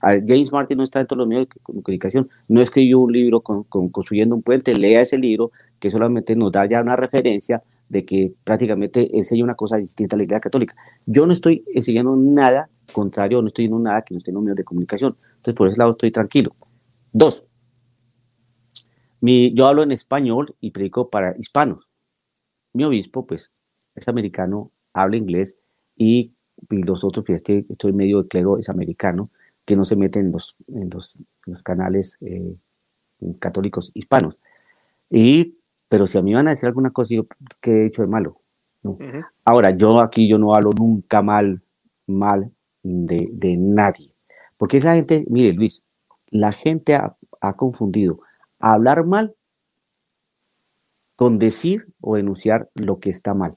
[0.00, 3.64] James Martin no está dentro de los medios de comunicación, no escribió un libro con,
[3.64, 8.34] construyendo un puente, lea ese libro que solamente nos da ya una referencia de que
[8.44, 10.76] prácticamente enseña una cosa distinta a la Iglesia Católica.
[11.06, 14.44] Yo no estoy enseñando nada contrario, no estoy diciendo nada que no esté en los
[14.44, 15.16] medios de comunicación.
[15.36, 16.54] Entonces, por ese lado estoy tranquilo.
[17.12, 17.44] Dos,
[19.22, 21.83] yo hablo en español y predico para hispanos
[22.74, 23.52] mi obispo, pues,
[23.94, 25.58] es americano, habla inglés
[25.96, 26.32] y,
[26.68, 29.30] los otros, pues, que estoy medio de clero, es americano,
[29.64, 32.56] que no se mete en los, en los, los canales eh,
[33.38, 34.38] católicos hispanos.
[35.08, 35.56] Y,
[35.88, 37.26] pero si a mí van a decir alguna cosa, yo,
[37.60, 38.40] ¿qué he hecho de malo?
[39.44, 41.62] Ahora, yo aquí yo no hablo nunca mal,
[42.06, 44.14] mal de, de nadie.
[44.58, 45.84] Porque la gente, mire Luis,
[46.30, 48.18] la gente ha, ha confundido
[48.58, 49.34] hablar mal
[51.16, 53.56] con decir o denunciar lo que está mal.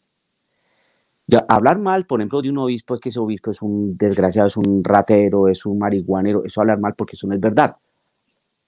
[1.29, 4.47] Ya, hablar mal, por ejemplo, de un obispo es que ese obispo es un desgraciado,
[4.47, 7.71] es un ratero, es un marihuanero, eso hablar mal porque eso no es verdad.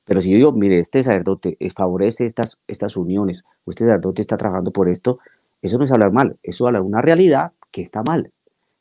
[0.04, 4.22] Pero si yo digo, mire, este sacerdote eh, favorece estas, estas uniones, o este sacerdote
[4.22, 5.20] está trabajando por esto,
[5.62, 8.30] eso no es hablar mal, eso es hablar una realidad que está mal.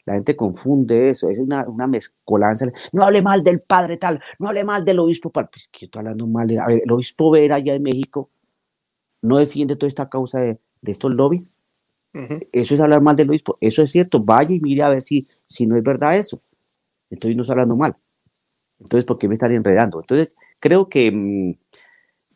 [0.06, 2.66] La gente confunde eso, es una, una mezcolanza.
[2.92, 5.50] No hable mal del padre tal, no hable mal del obispo tal.
[5.50, 6.48] Pues que estoy hablando mal.
[6.58, 8.30] A ver, el obispo Vera allá en México
[9.22, 11.46] no defiende toda esta causa de, estos lobbies.
[12.52, 13.58] Eso es hablar mal del obispo.
[13.60, 14.20] Eso es cierto.
[14.20, 16.42] Vaya y mire a ver si, si no es verdad eso.
[17.10, 17.96] Estoy no hablando mal.
[18.80, 20.00] Entonces, ¿por qué me están enredando?
[20.00, 21.52] Entonces, creo que, mm,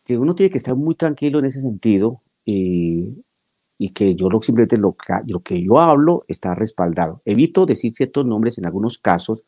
[0.04, 3.24] que uno tiene que estar muy tranquilo en ese sentido y,
[3.78, 7.20] y que yo lo, simplemente lo, lo, que yo hablo está respaldado.
[7.24, 9.44] Evito decir ciertos nombres en algunos casos,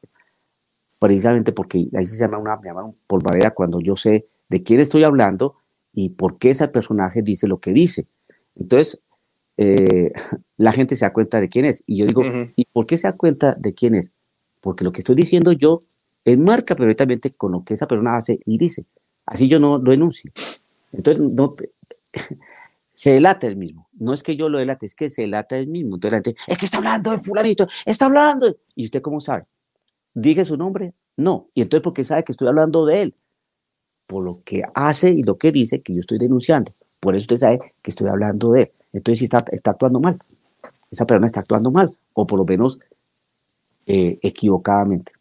[0.99, 5.05] precisamente porque ahí se llama una, me llaman polvareda cuando yo sé de quién estoy
[5.05, 5.57] hablando
[5.95, 8.07] y por qué ese personaje dice lo que dice.
[8.57, 9.01] Entonces,
[9.57, 10.13] eh,
[10.57, 11.83] la gente se da cuenta de quién es.
[11.87, 12.23] Y yo digo,
[12.57, 14.13] ¿y por qué se da cuenta de quién es?
[14.61, 15.83] Porque lo que estoy diciendo yo
[16.25, 18.87] enmarca perfectamente con lo que esa persona hace y dice.
[19.27, 20.33] Así yo no lo enuncio.
[20.93, 21.55] Entonces, no,
[22.95, 23.89] se delata el mismo.
[23.93, 25.97] No es que yo lo delate, es que se delata el mismo.
[25.97, 28.57] Entonces la gente, es que está hablando de fulanito, está hablando.
[28.75, 29.45] ¿Y usted cómo sabe?
[30.13, 30.95] ¿Dije su nombre?
[31.17, 31.49] No.
[31.55, 33.15] ¿Y entonces por qué sabe que estoy hablando de él?
[34.07, 36.73] Por lo que hace y lo que dice que yo estoy denunciando.
[37.01, 38.73] Por eso usted sabe que estoy hablando de él.
[38.93, 40.19] Entonces, si está, está actuando mal,
[40.91, 42.79] esa persona está actuando mal, o por lo menos
[43.87, 45.13] eh, equivocadamente.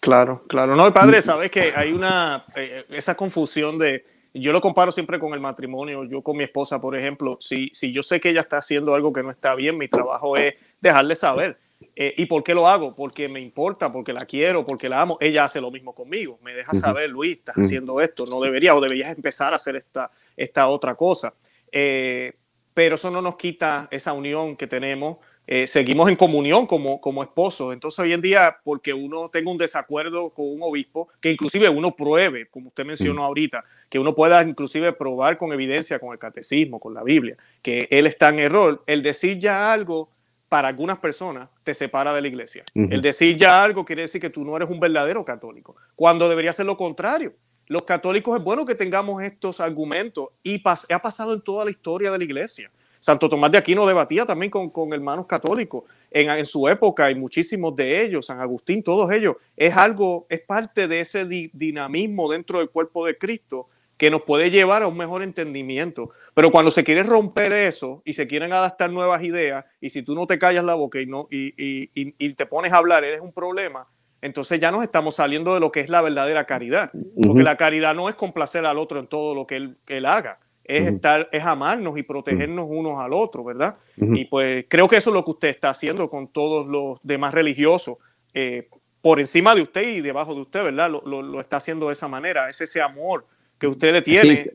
[0.00, 0.76] Claro, claro.
[0.76, 4.02] No, padre, sabes que hay una, eh, esa confusión de
[4.34, 6.04] yo lo comparo siempre con el matrimonio.
[6.04, 9.12] Yo con mi esposa, por ejemplo, si, si yo sé que ella está haciendo algo
[9.12, 11.58] que no está bien, mi trabajo es dejarle saber.
[11.96, 12.94] Eh, ¿Y por qué lo hago?
[12.94, 15.18] Porque me importa, porque la quiero, porque la amo.
[15.20, 16.38] Ella hace lo mismo conmigo.
[16.42, 20.10] Me deja saber, Luis, estás haciendo esto, no debería o deberías empezar a hacer esta,
[20.36, 21.34] esta otra cosa.
[21.70, 22.32] Eh,
[22.74, 27.22] pero eso no nos quita esa unión que tenemos eh, seguimos en comunión como, como
[27.22, 27.72] esposos.
[27.72, 31.96] Entonces hoy en día, porque uno tenga un desacuerdo con un obispo, que inclusive uno
[31.96, 36.78] pruebe, como usted mencionó ahorita, que uno pueda inclusive probar con evidencia, con el catecismo,
[36.78, 40.10] con la Biblia, que él está en error, el decir ya algo
[40.52, 42.62] para algunas personas te separa de la iglesia.
[42.74, 46.52] El decir ya algo quiere decir que tú no eres un verdadero católico, cuando debería
[46.52, 47.32] ser lo contrario.
[47.68, 52.10] Los católicos es bueno que tengamos estos argumentos y ha pasado en toda la historia
[52.10, 52.70] de la iglesia.
[53.00, 58.04] Santo Tomás de Aquino debatía también con, hermanos católicos en, su época y muchísimos de
[58.04, 63.06] ellos, San Agustín, todos ellos, es algo, es parte de ese dinamismo dentro del cuerpo
[63.06, 66.10] de Cristo que nos puede llevar a un mejor entendimiento.
[66.34, 70.14] Pero cuando se quiere romper eso y se quieren adaptar nuevas ideas, y si tú
[70.14, 73.86] no te callas la boca y, no, y, te pones a hablar, eres un problema,
[74.22, 76.90] entonces ya nos estamos saliendo de lo que es la verdadera caridad.
[77.22, 80.06] Porque la caridad no es complacer al otro en todo lo que él, que él
[80.06, 80.38] haga.
[80.64, 83.76] Es estar, es amarnos y protegernos unos al otro, ¿verdad?
[83.96, 87.34] Y pues creo que eso es lo que usted está haciendo con todos los demás
[87.34, 87.96] religiosos,
[88.32, 88.68] eh,
[89.02, 90.88] por encima de usted y debajo de usted, ¿verdad?
[90.88, 93.26] Lo, lo, está haciendo de esa manera, es ese amor
[93.58, 94.52] que usted le tiene,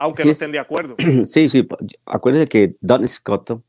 [0.00, 0.96] aunque no estén de acuerdo.
[1.26, 1.68] Sí, sí,
[2.06, 3.60] acuérdese que Don Scott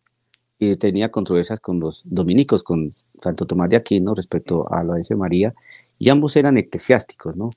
[0.57, 2.91] y tenía controversias con los dominicos, con
[3.21, 5.53] Santo Tomás de Aquino respecto a la Virgen María,
[5.99, 7.51] y ambos eran eclesiásticos, ¿no?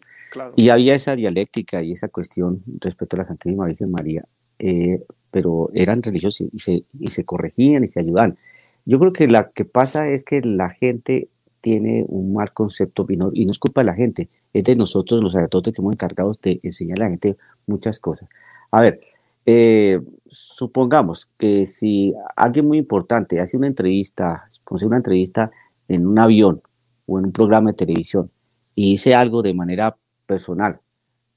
[0.57, 4.25] Y había esa dialéctica y esa cuestión respecto a la Santísima Virgen María,
[4.59, 8.39] eh, pero eran religiosos y se, y se corregían y se ayudaban.
[8.85, 11.29] Yo creo que lo que pasa es que la gente
[11.61, 14.75] tiene un mal concepto y no, y no es culpa de la gente, es de
[14.75, 18.29] nosotros los sacerdotes que hemos encargado de enseñar a la gente muchas cosas.
[18.75, 18.99] A ver,
[19.47, 25.53] eh, supongamos que si alguien muy importante hace una entrevista, una entrevista
[25.87, 26.61] en un avión
[27.07, 28.33] o en un programa de televisión
[28.75, 30.81] y dice algo de manera personal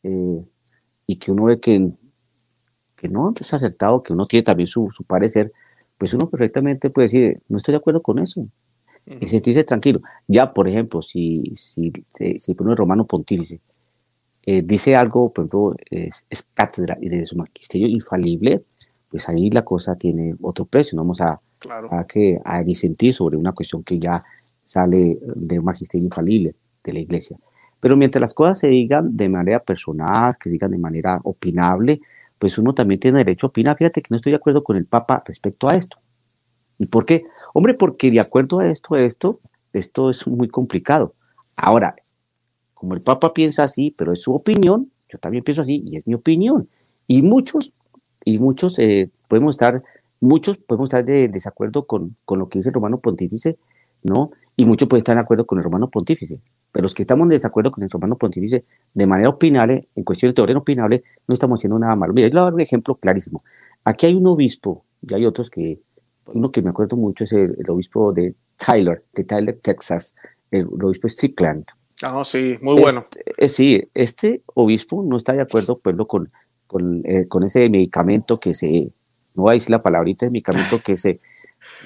[0.02, 0.44] eh,
[1.06, 1.92] y que uno ve que,
[2.96, 5.54] que no es acertado, que uno tiene también su, su, parecer,
[6.00, 8.48] pues uno perfectamente puede decir, no estoy de acuerdo con eso.
[9.06, 10.02] Y sentirse tranquilo.
[10.28, 11.94] Ya, por ejemplo, si, si,
[12.40, 13.62] si, pone romano pontífice
[14.50, 18.64] eh, dice algo, por ejemplo, es, cátedra y de su magisterio infalible,
[19.10, 20.96] pues ahí la cosa tiene otro precio.
[20.96, 21.42] No vamos a,
[21.92, 24.24] a, que, a disentir sobre una cuestión que ya
[24.64, 27.38] sale de un magisterio infalible de la iglesia.
[27.82, 32.00] Pero mientras las cosas se digan de manera personal, que se digan de manera opinable,
[32.40, 33.76] pues uno también tiene derecho a opinar.
[33.76, 35.98] Fíjate que no estoy de acuerdo con el Papa respecto a esto.
[36.78, 37.26] ¿Y por qué?
[37.54, 39.42] Hombre, porque de acuerdo a esto, esto,
[39.74, 41.16] esto es muy complicado.
[41.58, 41.98] Ahora,
[42.80, 46.08] como el Papa piensa así, pero es su opinión, yo también pienso así y es
[46.08, 46.68] mi opinión.
[47.08, 47.74] Y muchos,
[48.26, 49.84] y muchos eh, podemos estar,
[50.20, 53.58] muchos podemos estar de desacuerdo con, con lo que dice el Romano Pontífice,
[54.04, 54.32] ¿no?
[54.56, 56.40] Y muchos pueden estar de acuerdo con el Romano Pontífice.
[56.78, 58.64] Pero los que estamos en desacuerdo con el romano pontífice
[58.94, 62.14] de manera opinable, en cuestiones de orden opinable, no estamos haciendo nada malo.
[62.14, 63.44] Mira, yo voy a dar un ejemplo clarísimo.
[63.84, 65.80] Aquí hay un obispo, y hay otros que,
[66.28, 70.16] uno que me acuerdo mucho es el, obispo de Tyler, de Tyler, Texas,
[70.52, 71.66] el, obispo Strickland.
[72.04, 73.08] Ah, sí, muy bueno.
[73.10, 76.32] Este, eh, sí, este obispo no está de acuerdo pues, con,
[76.68, 78.92] con, eh, con ese medicamento que se,
[79.34, 81.20] no voy a decir la palabrita, medicamento que se,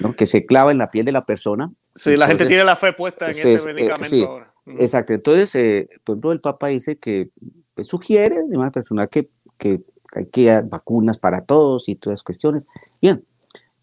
[0.00, 0.12] ¿no?
[0.12, 1.72] que se clava en la piel de la persona.
[1.94, 4.52] Sí, la gente tiene la fe puesta en ese eh, medicamento ahora.
[4.78, 5.12] Exacto.
[5.12, 7.30] Entonces, eh, por ejemplo, el Papa dice que
[7.74, 9.80] pues, sugiere de manera personal que, que
[10.14, 12.64] hay que vacunas para todos y todas las cuestiones.
[13.00, 13.24] Bien.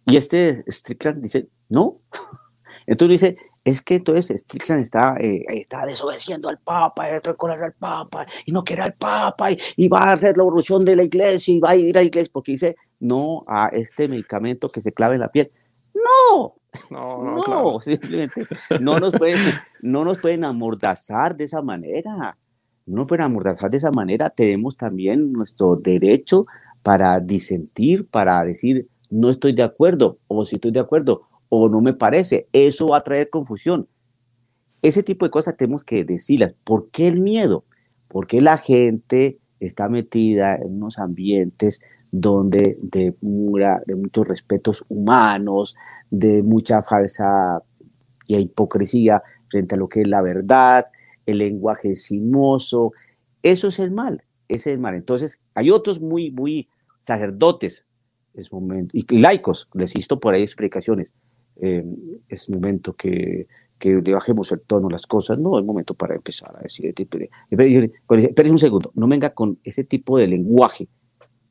[0.06, 2.02] Y este Strickland dice, no.
[2.88, 3.38] Entonces dice,
[3.70, 8.52] es que entonces Strickland está, eh, está desobedeciendo al Papa, está con al Papa, y
[8.52, 11.72] no quiere al Papa, y, va a hacer la evolución de la iglesia, y va
[11.72, 15.22] a ir a la iglesia, porque dice no a este medicamento que se clave en
[15.22, 15.52] la piel.
[15.94, 16.56] No,
[16.92, 18.46] no, no, no simplemente
[18.80, 19.40] no nos, pueden,
[19.82, 22.38] no nos pueden amordazar de esa manera.
[22.86, 24.30] No nos pueden amordazar de esa manera.
[24.30, 26.46] Tenemos también nuestro derecho
[26.84, 31.82] para disentir, para decir no estoy de acuerdo, o si estoy de acuerdo, o no
[31.82, 32.48] me parece.
[32.54, 33.88] Eso va a traer confusión.
[34.82, 36.54] Ese tipo de cosas tenemos que decirlas.
[36.64, 37.66] ¿Por qué el miedo?
[38.08, 41.82] Porque la gente está metida en unos ambientes
[42.12, 45.76] donde de, de muchos respetos humanos,
[46.10, 47.62] de mucha falsa
[48.26, 50.88] y hipocresía frente a lo que es la verdad,
[51.26, 52.94] el lenguaje simoso.
[53.44, 54.96] Eso es el mal, ese es el mal.
[54.96, 56.68] Entonces, hay otros muy, muy
[57.00, 57.86] sacerdotes
[58.34, 58.50] es
[58.94, 61.14] y laicos, les visto por ahí explicaciones.
[61.62, 61.84] Eh,
[62.28, 63.48] es momento que,
[63.80, 66.86] que le bajemos el tono a las cosas, no es momento para empezar a decir,
[66.88, 70.88] espere un segundo, no venga con ese tipo de lenguaje.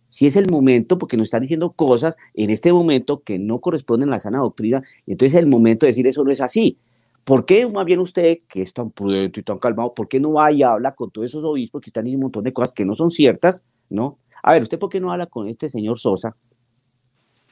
[0.09, 4.09] Si es el momento, porque nos están diciendo cosas en este momento que no corresponden
[4.09, 6.79] a la sana doctrina, entonces es el momento de decir eso no es así.
[7.25, 10.35] ¿Por qué más bien usted, que es tan prudente y tan calmado, por qué no
[10.35, 12.87] va y habla con todos esos obispos que están diciendo un montón de cosas que
[12.87, 14.19] no son ciertas, ¿no?
[14.43, 16.35] A ver, ¿usted por qué no habla con este señor Sosa,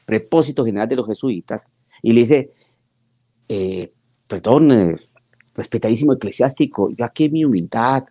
[0.05, 1.67] prepósito general de los jesuitas,
[2.01, 2.53] y le dice,
[3.47, 3.91] eh,
[4.27, 4.95] perdón, eh,
[5.55, 8.05] respetadísimo eclesiástico, yo aquí en mi humildad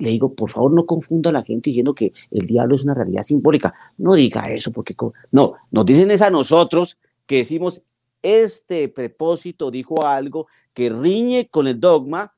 [0.00, 2.94] le digo, por favor no confunda a la gente diciendo que el diablo es una
[2.94, 3.74] realidad simbólica.
[3.98, 4.96] No diga eso, porque
[5.30, 7.82] no, nos dicen es a nosotros que decimos,
[8.22, 12.34] este prepósito dijo algo que riñe con el dogma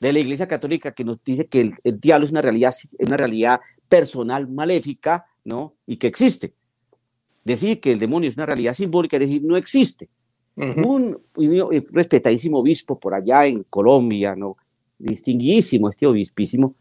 [0.00, 3.60] de la Iglesia Católica que nos dice que el, diablo es una realidad, una realidad
[3.88, 5.74] personal maléfica, ¿no?
[5.86, 6.54] Y que existe.
[7.46, 10.08] Decir que el demonio es una realidad simbólica, es decir, no existe.
[10.56, 11.16] un,
[11.92, 14.56] respetadísimo obispo por allá en Colombia, ¿no?
[14.98, 16.74] Distinguidísimo este obispísimo.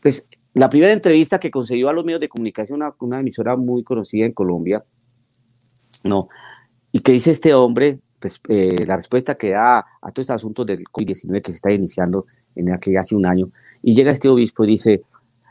[0.00, 3.84] Pues la primera entrevista que concedió a los medios de comunicación, una, una emisora muy
[3.84, 4.84] conocida en Colombia,
[6.02, 6.26] ¿no?
[6.90, 10.64] Y que dice este hombre, pues, eh, la respuesta que da a todo este asunto
[10.64, 13.50] del COVID-19 que se está iniciando en aquel hace un año,
[13.80, 15.02] y llega este obispo y dice,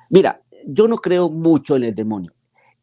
[0.09, 2.33] mira, yo no creo mucho en el demonio.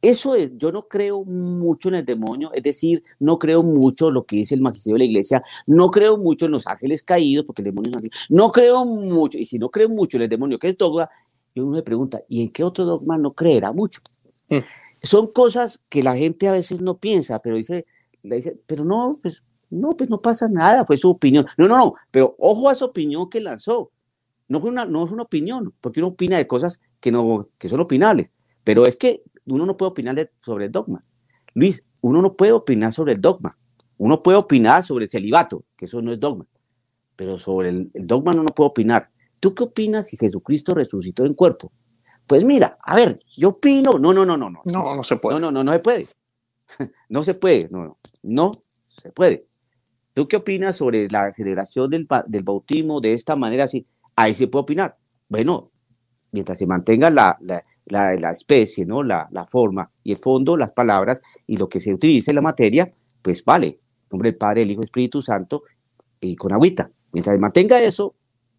[0.02, 4.24] Eso es, yo no creo mucho en el demonio, es decir, no creo mucho lo
[4.24, 7.60] que dice el magisterio de la iglesia, no creo mucho en los ángeles caídos, porque
[7.60, 10.68] el demonio es no creo mucho, y si no creo mucho en el demonio, que
[10.68, 11.10] es dogma,
[11.54, 14.00] yo me pregunta, ¿y en qué otro dogma no creerá mucho?
[14.48, 14.58] Mm.
[15.02, 17.84] Son cosas que la gente a veces no piensa, pero dice,
[18.22, 21.46] dice, pero no, pues no, pues no pasa nada, fue su opinión.
[21.56, 23.90] No, no, no, pero ojo a esa opinión que lanzó.
[24.48, 27.68] No, fue una, no es una opinión, porque uno opina de cosas que, no, que
[27.68, 28.32] son opinables,
[28.64, 31.04] pero es que uno no puede opinar sobre el dogma.
[31.54, 33.56] Luis, uno no puede opinar sobre el dogma.
[33.98, 36.46] Uno puede opinar sobre el celibato, que eso no es dogma,
[37.16, 39.10] pero sobre el, el dogma no, no puede opinar.
[39.40, 41.72] ¿Tú qué opinas si Jesucristo resucitó en cuerpo?
[42.26, 44.62] Pues mira, a ver, yo opino, no, no, no, no, no.
[44.64, 45.40] No, no se puede.
[45.40, 46.06] No, no, no, no se puede.
[47.08, 48.52] No se puede, no, no, no
[48.96, 49.46] se puede.
[50.12, 53.86] ¿Tú qué opinas sobre la celebración del, del bautismo de esta manera así?
[54.14, 54.96] Ahí se puede opinar.
[55.28, 55.72] Bueno,
[56.30, 59.02] mientras se mantenga la, la, la, especie, ¿no?
[59.02, 62.42] La, la, forma y el fondo, las palabras y lo que se utilice en la
[62.42, 63.78] materia, pues vale.
[64.10, 65.62] nombre del Padre, el Hijo, Espíritu Santo
[66.20, 66.90] y con agüita.
[67.12, 68.14] Mientras mantenga eso,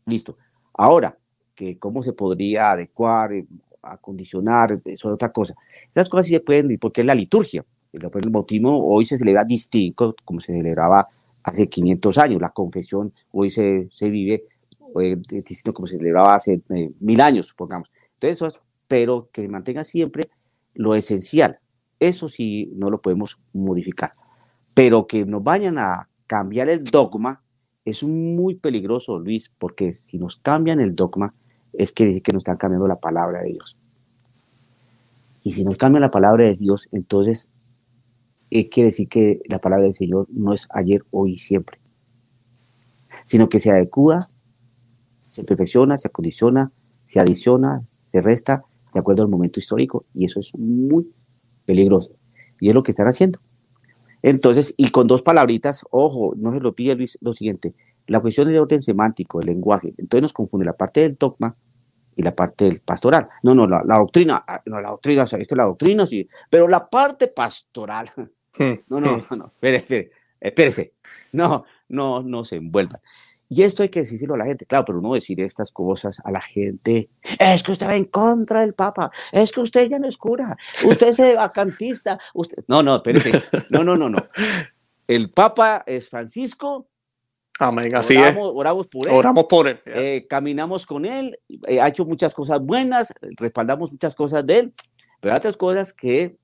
[0.06, 0.38] listo.
[0.74, 1.18] Ahora,
[1.56, 3.46] que cómo se podría adecuar, eh,
[3.82, 5.56] acondicionar, eso es otra cosa.
[5.94, 7.66] Esas cosas sí se pueden, porque es la liturgia.
[7.94, 11.08] El, bautismo hoy se celebra distinto como se celebraba
[11.44, 12.42] hace 500 años.
[12.42, 14.46] La confesión hoy se, se vive
[15.02, 17.90] eh, distinto como se celebraba hace eh, mil años, supongamos.
[18.14, 20.30] Entonces, eso pero que mantenga siempre
[20.74, 21.60] lo esencial.
[21.98, 24.12] Eso sí no lo podemos modificar.
[24.74, 27.42] Pero que nos vayan a cambiar el dogma
[27.86, 31.34] es muy peligroso, Luis, porque si nos cambian el dogma,
[31.72, 33.78] es que, que nos están cambiando la palabra de Dios.
[35.42, 37.48] Y si nos cambia la palabra de Dios, entonces
[38.50, 41.80] eh, quiere decir que la palabra del Señor no es ayer, hoy y siempre,
[43.24, 44.30] sino que se adecua,
[45.28, 46.74] se perfecciona, se acondiciona,
[47.06, 51.12] se adiciona, se resta de acuerdo al momento histórico, y eso es muy
[51.66, 52.16] peligroso.
[52.60, 53.40] Y es lo que están haciendo.
[54.22, 57.74] Entonces, y con dos palabritas, ojo, no se lo pide Luis, lo siguiente,
[58.08, 59.94] la cuestión es de orden semántico, el lenguaje.
[59.98, 61.50] Entonces nos confunde la parte del dogma
[62.16, 63.30] y la parte del pastoral.
[63.44, 66.90] No, no, la, doctrina, ah, no, la doctrina, esto es la doctrina, sí, pero la
[66.90, 68.12] parte pastoral.
[68.58, 69.22] Hmm, no, no, hmm.
[69.32, 70.94] no, no, espérese, espérese.
[71.32, 73.00] No, no, no se envuelva.
[73.54, 76.32] Y esto hay que decirlo a la gente, claro, pero no decir estas cosas a
[76.32, 77.10] la gente.
[77.38, 80.56] Es que usted va en contra del Papa, es que usted ya no es cura,
[80.86, 82.64] usted es vacantista, usted...
[82.70, 84.26] No, no, espérese, no, no, no, no.
[85.06, 86.88] El Papa es Francisco.
[87.60, 88.54] Amén, así oramos, es.
[88.56, 89.14] Oramos por él.
[89.14, 89.82] Oramos por él.
[89.86, 91.38] Eh, caminamos con él,
[91.68, 94.74] eh, ha hecho muchas cosas buenas, respaldamos muchas cosas de él,
[95.20, 96.38] pero hay otras cosas que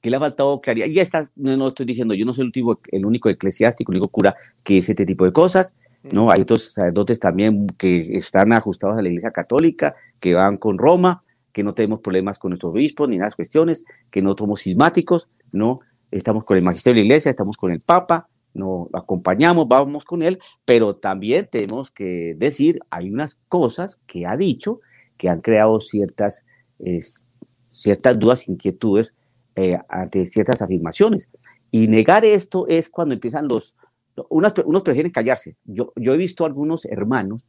[0.00, 0.86] que le ha faltado claridad.
[0.86, 3.98] Y ya está, no, estoy diciendo, yo no soy el, último, el único eclesiástico, el
[3.98, 5.74] único cura que es este tipo de cosas.
[6.02, 6.30] ¿no?
[6.30, 11.22] Hay otros sacerdotes también que están ajustados a la Iglesia Católica, que van con Roma,
[11.52, 15.80] que no tenemos problemas con nuestros obispos ni nada cuestiones, que no somos sismáticos, ¿no?
[16.10, 20.22] Estamos con el magisterio de la Iglesia, estamos con el Papa, no acompañamos, vamos con
[20.22, 24.80] él, pero también tenemos que decir, hay unas cosas que ha dicho
[25.16, 26.46] que han creado ciertas,
[27.70, 29.14] ciertas dudas, inquietudes
[29.60, 31.28] eh, ante ciertas afirmaciones.
[31.72, 33.74] Y negar esto es cuando empiezan los,
[34.28, 34.52] unos,
[34.84, 35.56] prefieren callarse.
[35.64, 37.48] Yo, yo he visto algunos hermanos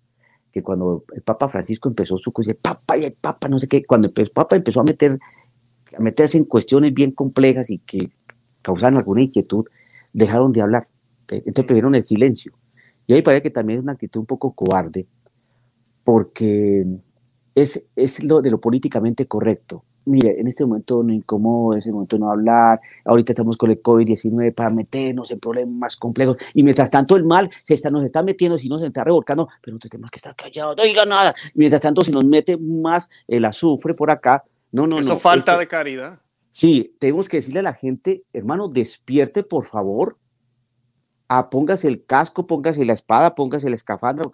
[0.52, 3.86] que cuando el Papa Francisco empezó su cosa, Papa y el Papa, no sé qué,
[3.86, 5.20] cuando el Papa empezó a, meter,
[5.96, 8.10] a meterse en cuestiones bien complejas y que
[8.64, 9.66] causaban alguna inquietud,
[10.12, 10.88] dejaron de hablar.
[11.30, 12.54] Entonces prefirieron el silencio.
[13.06, 15.06] Y ahí parece que también es una actitud un poco cobarde,
[16.04, 16.88] porque
[17.54, 19.84] es, es lo de lo políticamente correcto.
[20.06, 23.82] Mire, en este momento no incomodo, en este momento no hablar, ahorita estamos con el
[23.82, 28.04] COVID-19 para meternos en problemas más complejos, y mientras tanto el mal se está, nos
[28.04, 31.34] está metiendo, si nos está revolcando, pero nosotros tenemos que estar callados, no diga nada,
[31.54, 35.20] mientras tanto si nos mete más el azufre por acá, no, no, Eso no.
[35.20, 36.20] falta de caridad.
[36.52, 40.18] Sí, tenemos que decirle a la gente, hermano, despierte por favor,
[41.30, 44.26] ah, póngase el casco, póngase la espada, póngase el escafandra,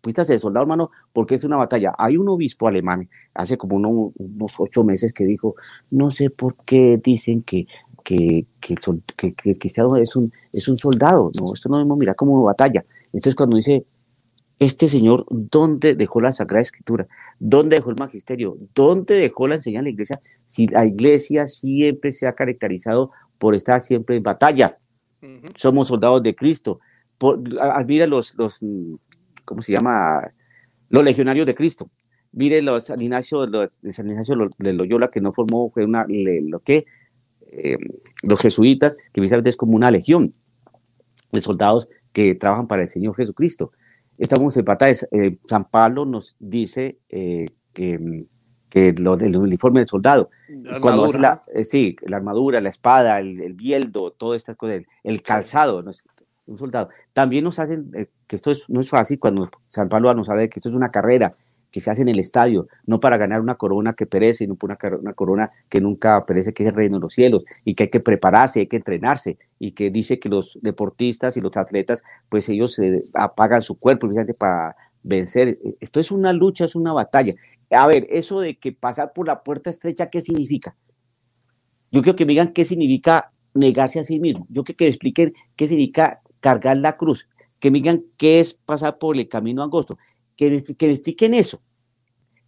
[0.00, 1.92] pístase de soldado, hermano, porque es una batalla.
[1.98, 5.56] Hay un obispo alemán hace como unos ocho meses que dijo,
[5.90, 7.66] no sé por qué dicen que,
[8.04, 8.74] que, que,
[9.44, 12.84] el, cristiano es un, es un soldado, no, esto no debemos mirar como batalla.
[13.06, 13.84] Entonces cuando dice,
[14.60, 17.08] este señor, ¿dónde dejó la Sagrada Escritura?
[17.40, 18.56] ¿Dónde dejó el magisterio?
[18.74, 20.20] ¿Dónde dejó la enseñanza de la iglesia?
[20.46, 24.78] Si la iglesia siempre se ha caracterizado por estar siempre en batalla,
[25.56, 26.80] somos soldados de Cristo.
[27.86, 28.60] mira los, los,
[29.44, 30.32] ¿cómo se llama?
[30.88, 31.90] Los legionarios de Cristo.
[32.32, 36.60] Mire los San Ignacio, los, San Ignacio de Loyola, que no formó, fue una, lo
[36.60, 36.84] que,
[37.52, 37.76] eh,
[38.28, 40.34] los jesuitas, que precisamente es como una legión
[41.30, 43.72] de soldados que trabajan para el Señor Jesucristo.
[44.18, 45.06] Estamos en batalla.
[45.12, 48.26] Eh, San Pablo nos dice eh, que,
[48.74, 50.30] que el uniforme del soldado.
[50.80, 55.22] Cuando la, eh, sí, la armadura, la espada, el, el bieldo, todas estas cosas, el,
[55.22, 55.92] calzado, ¿no?
[56.46, 56.88] un soldado.
[57.12, 60.42] También nos hacen eh, que esto es, no es fácil cuando San Pablo nos habla
[60.42, 61.36] de que esto es una carrera
[61.70, 64.76] que se hace en el estadio, no para ganar una corona que perece, sino una,
[65.00, 67.90] una corona que nunca perece, que es el reino de los cielos, y que hay
[67.90, 72.48] que prepararse, hay que entrenarse, y que dice que los deportistas y los atletas, pues
[72.48, 75.58] ellos se apagan su cuerpo para vencer.
[75.80, 77.34] Esto es una lucha, es una batalla.
[77.70, 80.76] A ver, eso de que pasar por la puerta estrecha, ¿qué significa?
[81.90, 84.46] Yo quiero que me digan qué significa negarse a sí mismo.
[84.50, 87.28] Yo quiero que expliquen qué significa cargar la cruz.
[87.60, 89.96] Que me digan qué es pasar por el camino angosto.
[90.36, 91.62] Que me, que expliquen eso.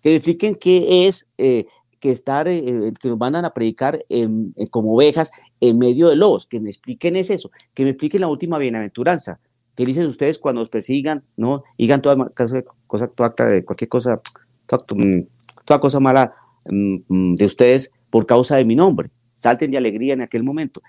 [0.03, 1.67] Que me expliquen qué es eh,
[2.01, 4.05] que estar, eh, eh, que nos mandan a predicar
[4.71, 6.47] como ovejas en medio de lobos.
[6.47, 7.51] Que me expliquen es eso.
[7.73, 9.41] Que me expliquen la última bienaventuranza.
[9.77, 11.63] Que dicen ustedes cuando os persigan, ¿no?
[11.79, 14.21] Digan toda cosa, de cualquier cosa
[14.67, 16.35] toda, cosa mala
[16.71, 19.11] mm, mm, de ustedes por causa de mi nombre.
[19.35, 20.83] Salten de alegría en aquel momento.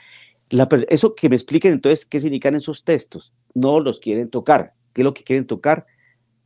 [0.90, 3.34] eso que me expliquen entonces qué significan esos textos.
[3.54, 4.74] No los quieren tocar.
[4.94, 5.86] ¿Qué es lo que quieren tocar?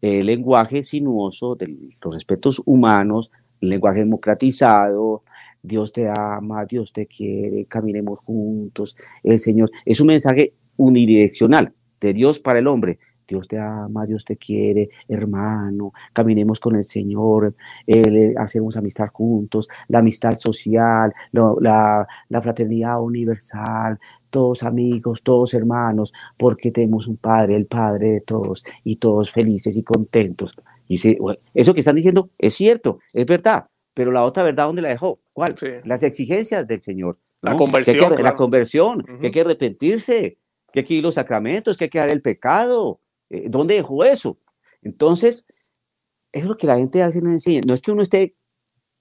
[0.02, 1.68] El lenguaje sinuoso de
[2.04, 5.24] los respetos humanos, el lenguaje democratizado,
[5.62, 9.72] Dios te ama, Dios te quiere, caminemos juntos, el Señor.
[9.86, 12.98] Es un mensaje unidireccional de Dios para el hombre,
[13.32, 17.56] Dios te ama, Dios te quiere, hermano, caminemos con el Señor,
[17.88, 22.06] eh, hacemos amistad juntos, la amistad social, la,
[22.42, 28.98] fraternidad universal, todos amigos, todos hermanos, porque tenemos un Padre, el Padre de todos, y
[28.98, 30.54] todos felices y contentos.
[30.90, 30.96] Y
[31.54, 35.22] eso que están diciendo es cierto, es verdad, pero la otra verdad, ¿dónde la dejó?
[35.34, 35.56] ¿Cuál?
[35.86, 37.18] Las exigencias del Señor.
[37.42, 38.22] La conversión.
[38.22, 40.38] La conversión, que hay que arrepentirse,
[40.72, 43.00] que hay que ir los sacramentos, que hay que dar el pecado,
[43.32, 44.38] eh, ¿Dónde dejó eso?
[44.82, 45.46] Entonces,
[46.32, 47.62] es lo que la gente hace no enseña.
[47.66, 48.36] No es que uno esté,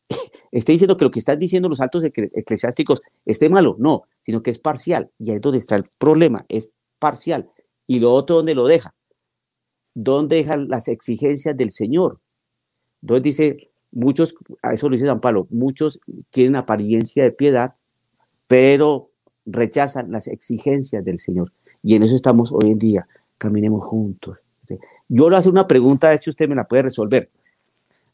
[0.52, 4.50] esté diciendo que lo que están diciendo los altos eclesiásticos esté malo, no, sino que
[4.50, 5.10] es parcial.
[5.18, 7.50] Y ahí es donde está el problema, es parcial.
[7.86, 8.94] Y lo otro, ¿dónde lo deja?
[9.94, 12.20] ¿Dónde dejan las exigencias del Señor?
[13.02, 13.56] Entonces dice,
[13.90, 16.00] muchos, a eso lo dice San Pablo, muchos
[16.30, 17.74] quieren apariencia de piedad,
[18.46, 19.10] pero
[19.44, 21.52] rechazan las exigencias del Señor.
[21.82, 23.08] Y en eso estamos hoy en día
[23.40, 24.36] caminemos juntos.
[25.08, 27.30] Yo le hago una pregunta, a ver si usted me la puede resolver.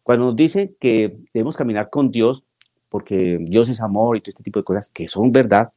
[0.04, 2.44] Cuando nos dicen que debemos caminar con Dios,
[2.88, 5.72] porque Dios es amor y todo este tipo de cosas que son verdad,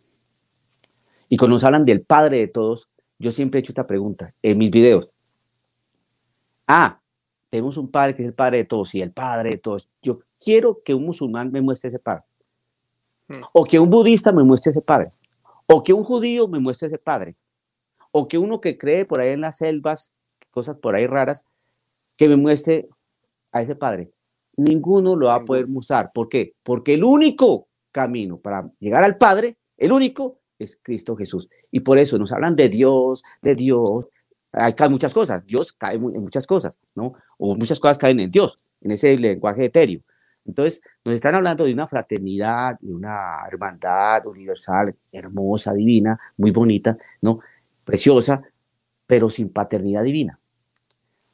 [1.27, 4.59] y cuando nos hablan del Padre de todos, yo siempre he hecho esta pregunta en
[4.59, 5.11] mis videos.
[6.67, 6.99] Ah,
[7.49, 9.89] tenemos un Padre que es el Padre de todos, y el Padre de todos.
[10.03, 12.23] Yo quiero que un musulmán me muestre ese Padre.
[13.27, 13.41] Hmm.
[13.51, 15.11] O que un budista me muestre ese Padre.
[15.65, 17.35] O que un judío me muestre ese Padre
[18.11, 20.13] o que uno que cree por ahí en las selvas,
[20.51, 21.45] cosas por ahí raras,
[22.17, 22.89] que me muestre
[23.51, 24.11] a ese padre.
[24.57, 26.11] Ninguno lo va a poder mostrar.
[26.13, 26.53] ¿Por qué?
[26.63, 31.49] Porque el único camino para llegar al Padre, el único, es Cristo Jesús.
[31.71, 34.07] Y por eso nos hablan de Dios, de Dios.
[34.51, 35.45] Hay muchas cosas.
[35.45, 37.13] Dios cae en muchas cosas, ¿no?
[37.37, 40.01] O muchas cosas caen en Dios, en ese lenguaje etéreo.
[40.45, 46.97] Entonces, nos están hablando de una fraternidad, de una hermandad universal, hermosa, divina, muy bonita,
[47.21, 47.39] ¿no?
[47.89, 48.43] Preciosa,
[49.07, 50.39] pero sin paternidad divina.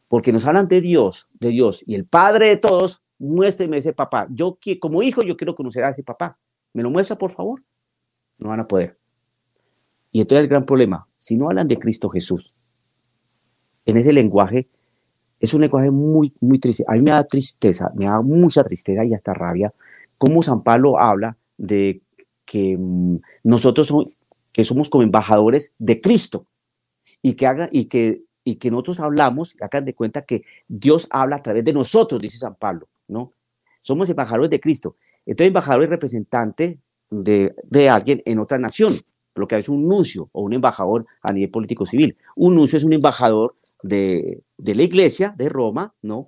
[0.08, 4.26] Porque nos hablan de Dios, de Dios y el Padre de todos, muéstreme ese papá.
[4.30, 6.40] Yo como hijo yo quiero conocer a ese papá.
[6.72, 7.62] ¿Me lo muestra, por favor?
[8.38, 8.98] No van a poder.
[10.14, 12.56] Y entonces el gran problema, si no hablan de Cristo Jesús,
[13.86, 14.70] en ese lenguaje,
[15.42, 16.86] es un lenguaje muy, muy triste.
[16.88, 19.74] A mí me da tristeza, me da mucha tristeza y hasta rabia,
[20.18, 22.02] cómo San Pablo habla de
[22.46, 23.94] que mm, nosotros
[24.56, 26.48] que somos como embajadores de Cristo
[27.22, 31.36] y que, haga, y que, y que nosotros hablamos, hagan de cuenta que Dios habla
[31.36, 33.34] a través de nosotros, dice San Pablo, ¿no?
[33.82, 34.96] Somos embajadores de Cristo.
[35.26, 36.80] Entonces, embajador es representante
[37.10, 38.94] de, de alguien en otra nación,
[39.36, 42.16] lo que es un nuncio o un embajador a nivel político civil.
[42.38, 46.28] Un nuncio es un embajador de, de la iglesia de Roma, ¿no?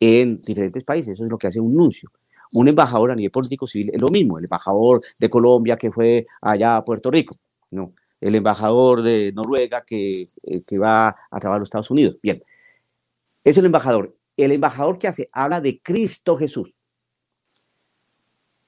[0.00, 2.10] En diferentes países, eso es lo que hace un nuncio
[2.54, 6.26] un embajador a nivel político civil es lo mismo, el embajador de Colombia que fue
[6.40, 7.36] allá a Puerto Rico,
[7.70, 12.16] no, el embajador de Noruega que, eh, que va a trabajar los Estados Unidos.
[12.22, 12.42] Bien,
[13.44, 14.16] es el embajador.
[14.36, 16.76] El embajador que hace, habla de Cristo Jesús.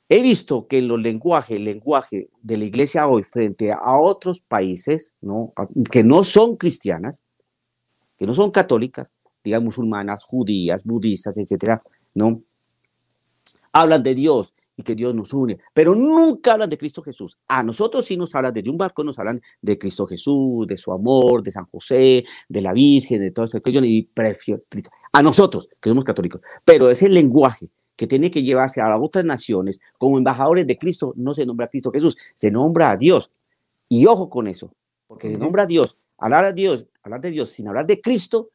[0.08, 4.40] He visto que en los lenguajes, el lenguaje de la iglesia hoy frente a otros
[4.40, 5.52] países, ¿no?
[5.90, 7.22] que no son cristianas,
[8.18, 9.12] que no son católicas,
[9.44, 11.80] digan musulmanas, judías, budistas, etcétera,
[12.16, 12.42] ¿no?
[13.72, 17.38] hablan de Dios y que Dios nos une, pero nunca hablan de Cristo Jesús.
[17.48, 20.90] A nosotros sí nos hablan de un barco, nos hablan de Cristo Jesús, de su
[20.90, 23.58] amor, de San José, de la Virgen, de todo eso.
[23.64, 24.62] Y prefiero
[25.12, 26.40] a nosotros, que somos católicos.
[26.64, 31.12] Pero ese lenguaje que tiene que llevarse a las otras naciones como embajadores de Cristo,
[31.16, 33.30] no se nombra a Cristo Jesús, se nombra a Dios.
[33.88, 34.72] Y ojo con eso,
[35.06, 38.50] porque se nombra a Dios, hablar a Dios, hablar de Dios sin hablar de Cristo,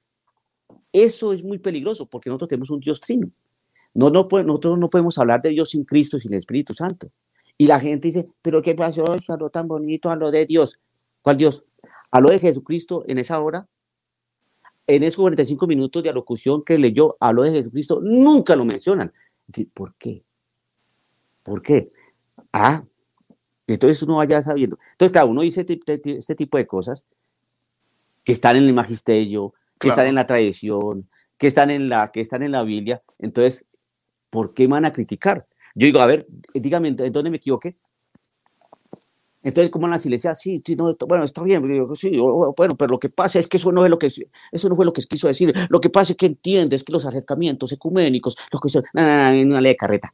[0.91, 3.30] eso es muy peligroso, porque nosotros tenemos un Dios trino.
[3.95, 7.09] No, no, nosotros no podemos hablar de Dios sin Cristo, sin el Espíritu Santo.
[7.57, 9.05] Y la gente dice, pero ¿qué pasó?
[9.29, 10.79] Habló tan bonito, habló de Dios.
[11.21, 11.63] ¿Cuál Dios?
[12.11, 13.67] Habló de Jesucristo en esa hora.
[14.85, 19.13] En esos 45 minutos de alocución que leyó, habló de Jesucristo, nunca lo mencionan.
[19.73, 20.23] ¿Por qué?
[21.41, 21.89] ¿Por qué?
[22.51, 22.83] Ah,
[23.65, 24.77] entonces uno vaya sabiendo.
[24.91, 27.05] Entonces, claro, uno dice este tipo de cosas
[28.25, 32.21] que están en el magisterio, que están en la tradición, que están en la, que
[32.21, 33.01] están en la Biblia.
[33.19, 33.65] Entonces,
[34.36, 35.47] ¿por qué van a criticar?
[35.75, 37.77] Yo digo, a ver, dígame, ¿en dónde me equivoqué?
[39.41, 41.63] Entonces, como en la iglesia, sí, sí no, bueno, está bien,
[41.95, 44.75] sí, bueno, pero lo que pasa es que eso no es lo que eso no
[44.75, 45.53] fue lo que quiso decir.
[45.69, 49.33] Lo que pasa es que entiendes que los acercamientos ecuménicos, lo que son, no, no,
[49.33, 50.11] no, no, de carreta.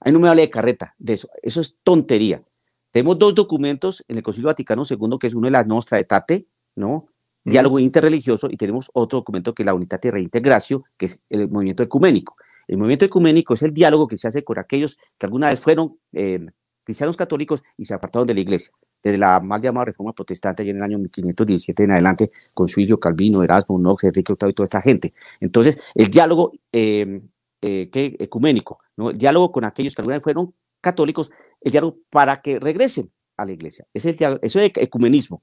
[0.00, 1.28] Ahí no me hable de carreta, de eso.
[1.42, 2.42] Eso es tontería.
[2.90, 6.04] Tenemos dos documentos en el Concilio Vaticano II, que es uno de las Nostra de
[6.04, 6.46] Tate,
[6.76, 7.06] ¿no?
[7.42, 11.48] Diálogo interreligioso, y tenemos otro documento que es la Unidad de Reintegración, que es el
[11.48, 12.36] movimiento ecuménico.
[12.70, 15.98] El movimiento ecuménico es el diálogo que se hace con aquellos que alguna vez fueron
[16.12, 16.38] eh,
[16.84, 20.70] cristianos católicos y se apartaron de la iglesia, desde la mal llamada reforma protestante allá
[20.70, 24.66] en el año 1517 en adelante, con Suilio, Calvino, Erasmo, Knox, Enrique VIII y toda
[24.66, 25.12] esta gente.
[25.40, 27.22] Entonces, el diálogo eh,
[27.60, 27.90] eh,
[28.20, 33.10] ecuménico, el diálogo con aquellos que alguna vez fueron católicos, el diálogo para que regresen
[33.36, 33.84] a la iglesia.
[33.92, 35.42] Es el eso es ecumenismo.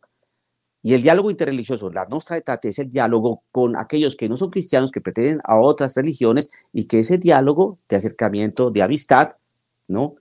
[0.82, 4.50] Y el diálogo interreligioso, la Nostra Aetate, es el diálogo con aquellos que no son
[4.50, 9.36] cristianos, que pretenden a otras religiones, y que ese diálogo de acercamiento, de amistad,
[9.88, 10.16] ¿no?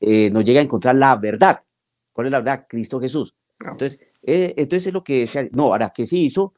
[0.00, 1.62] Eh, nos llega a encontrar la verdad.
[2.12, 2.66] ¿Cuál es la verdad?
[2.68, 3.34] Cristo Jesús.
[3.60, 6.54] Entonces, eh, entonces es lo que se, no, ahora, ¿qué se hizo?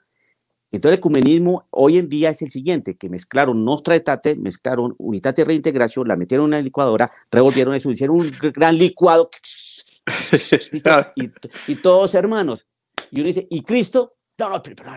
[0.73, 5.35] Entonces el ecumenismo hoy en día es el siguiente, que mezclaron Nostra Aetate, mezclaron Unidad
[5.35, 9.31] de Reintegración, la metieron en una licuadora, revolvieron eso, hicieron un gran licuado,
[11.17, 11.31] y,
[11.67, 12.67] y todos hermanos.
[13.11, 14.17] Y uno dice, ¿y Cristo?
[14.39, 14.93] No, no, pero, pero,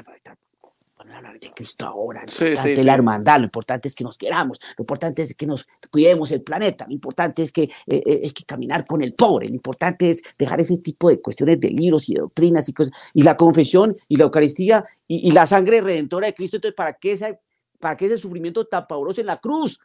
[1.11, 4.59] hablar de Cristo ahora, lo importante es la hermandad, lo importante es que nos queramos,
[4.77, 8.33] lo importante es que nos cuidemos el planeta, lo importante es que, eh, eh, es
[8.33, 12.09] que caminar con el pobre, lo importante es dejar ese tipo de cuestiones de libros
[12.09, 16.27] y de doctrinas y cosas, y la confesión y la Eucaristía y, la sangre redentora
[16.27, 17.39] de Cristo, entonces, ¿para qué, ese,
[17.79, 19.79] ¿para qué ese sufrimiento tan pavoroso en la cruz?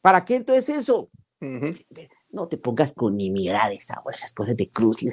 [0.00, 1.08] ¿Para qué entonces eso?
[2.30, 5.02] No te pongas con nimiedades ahora, esas cosas de cruz.
[5.02, 5.12] Lo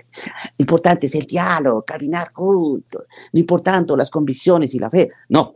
[0.57, 5.09] importante es el diálogo, caminar juntos, no importando las convicciones y la fe.
[5.29, 5.55] No,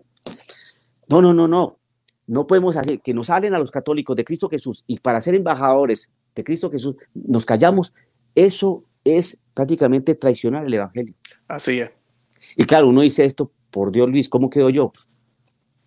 [1.10, 1.80] no, no, no, no.
[2.28, 5.36] No podemos hacer que nos hablen a los católicos de Cristo Jesús y para ser
[5.36, 7.94] embajadores de Cristo Jesús nos callamos.
[8.36, 11.16] Eso es prácticamente traicionar el Evangelio.
[11.48, 11.90] Así es.
[12.56, 14.92] Y claro, uno dice esto, por Dios Luis, ¿cómo quedo yo?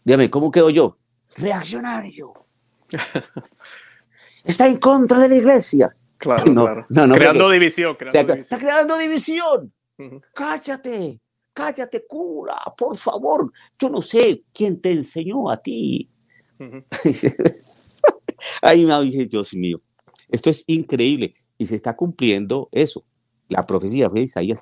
[0.04, 0.96] Dígame, ¿cómo quedo yo?
[1.36, 2.32] Reaccionario.
[4.44, 5.94] está en contra de la iglesia.
[6.16, 6.86] Claro, claro.
[7.14, 7.96] creando división.
[8.00, 9.72] Está creando división.
[10.34, 11.20] Cállate,
[11.52, 13.52] cállate, cura, por favor.
[13.78, 16.10] Yo no sé quién te enseñó a ti.
[18.62, 19.80] Ahí me dice, Dios mío,
[20.28, 21.34] esto es increíble.
[21.58, 23.04] Y se está cumpliendo eso.
[23.48, 24.60] La profecía de Isaías,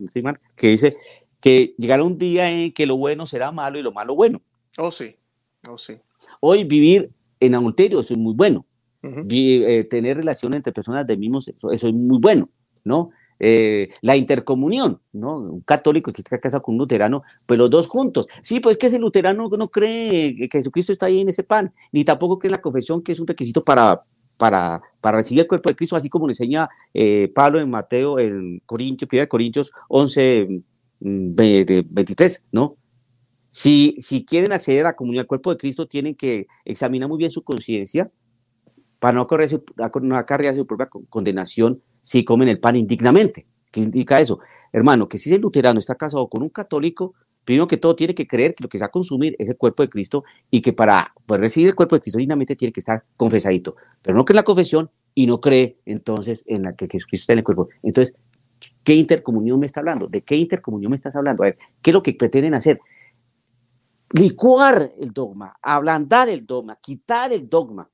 [0.56, 0.96] que dice
[1.40, 4.42] que llegará un día en que lo bueno será malo y lo malo bueno.
[4.76, 5.16] Oh, sí.
[5.68, 5.98] Oh, sí.
[6.40, 7.10] Hoy vivir
[7.40, 8.66] en adulterio eso es muy bueno.
[9.02, 12.48] Eh, tener relaciones entre personas del mismo sexo, eso es muy bueno,
[12.84, 13.10] ¿no?
[13.40, 15.38] eh, la intercomunión, ¿no?
[15.38, 18.26] Un católico que está casado con un luterano, pues los dos juntos.
[18.42, 22.04] Sí, pues que ese luterano no cree que Jesucristo está ahí en ese pan, ni
[22.04, 24.02] tampoco cree en la confesión, que es un requisito para,
[24.36, 28.18] para, para recibir el cuerpo de Cristo, así como le enseña eh, Pablo en Mateo,
[28.18, 30.62] en Corintios, 1 Corintios 11,
[31.00, 32.76] 23, mm, ¿no?
[33.50, 37.18] Si, si quieren acceder a la comunión al cuerpo de Cristo, tienen que examinar muy
[37.18, 38.10] bien su conciencia
[38.98, 39.64] para no, correr su,
[40.02, 43.46] no acarrear su propia condenación si comen el pan indignamente.
[43.70, 44.40] ¿Qué indica eso?
[44.72, 48.26] Hermano, que si el luterano está casado con un católico, primero que todo tiene que
[48.26, 50.72] creer que lo que se va a consumir es el cuerpo de Cristo y que
[50.72, 53.76] para poder recibir el cuerpo de Cristo dignamente tiene que estar confesadito.
[54.02, 57.32] Pero no cree en la confesión y no cree entonces en la que Jesucristo está
[57.34, 57.68] en el cuerpo.
[57.82, 58.16] Entonces,
[58.82, 60.08] ¿qué intercomunión me está hablando?
[60.08, 61.42] ¿De qué intercomunión me estás hablando?
[61.42, 62.80] A ver, ¿qué es lo que pretenden hacer?
[64.12, 67.88] licuar el dogma, ablandar el dogma, quitar el dogma,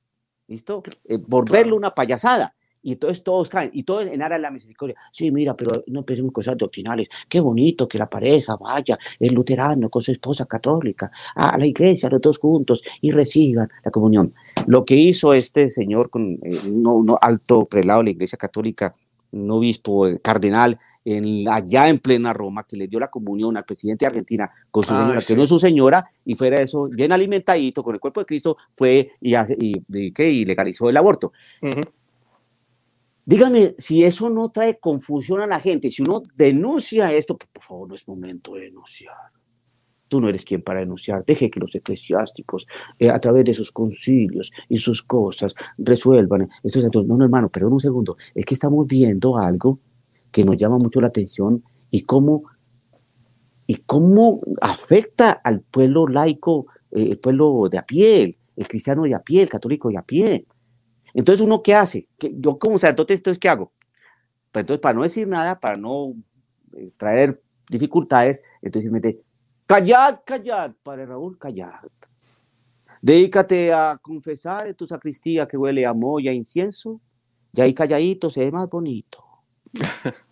[0.47, 0.83] ¿listo?
[1.05, 2.53] Eh, volverlo una payasada.
[2.81, 4.95] Y entonces todos caen, y todos en aras de la misericordia.
[5.11, 7.07] Sí, mira, pero no pensemos cosas doctrinales.
[7.27, 12.09] Qué bonito que la pareja vaya, el luterano con su esposa católica, a la iglesia,
[12.09, 14.31] los dos juntos, y reciban la comunión.
[14.67, 18.93] Lo que hizo este señor con eh, un alto prelado de la iglesia católica,
[19.31, 23.63] un obispo, eh, cardenal, en, allá en plena Roma, que le dio la comunión al
[23.63, 27.11] presidente de Argentina con su señora, que no es su señora, y fuera eso, bien
[27.11, 31.31] alimentadito, con el cuerpo de Cristo, fue y, hace, y, y, legalizó el aborto.
[33.23, 37.87] Dígame si eso no trae confusión a la gente, si uno denuncia esto, por favor,
[37.89, 39.15] no es momento de denunciar.
[40.07, 41.25] Tú no eres quien para denunciar.
[41.25, 42.67] Deje que los eclesiásticos,
[42.99, 47.73] eh, a través de sus concilios y sus cosas, resuelvan estos No, no, hermano, perdón
[47.73, 48.15] un segundo.
[48.35, 49.79] Es que estamos viendo algo
[50.35, 52.43] que nos llama mucho la atención y cómo,
[53.67, 59.15] y cómo afecta al pueblo laico, eh, el pueblo de a pie, el cristiano de
[59.15, 60.45] a pie, el católico de a pie.
[61.13, 62.09] Entonces, ¿uno qué hace?
[62.19, 63.71] Yo como sacerdote, entonces, ¿qué hago?
[64.51, 66.13] Pues entonces, para no decir nada, para no
[66.73, 69.23] eh, traer dificultades, entonces simplemente,
[69.65, 71.79] callad, callad, Padre Raúl, callad.
[73.01, 76.99] Dedícate a confesar en tu sacristía que huele a moya, incienso,
[77.53, 79.23] y ahí calladito se ve más bonito.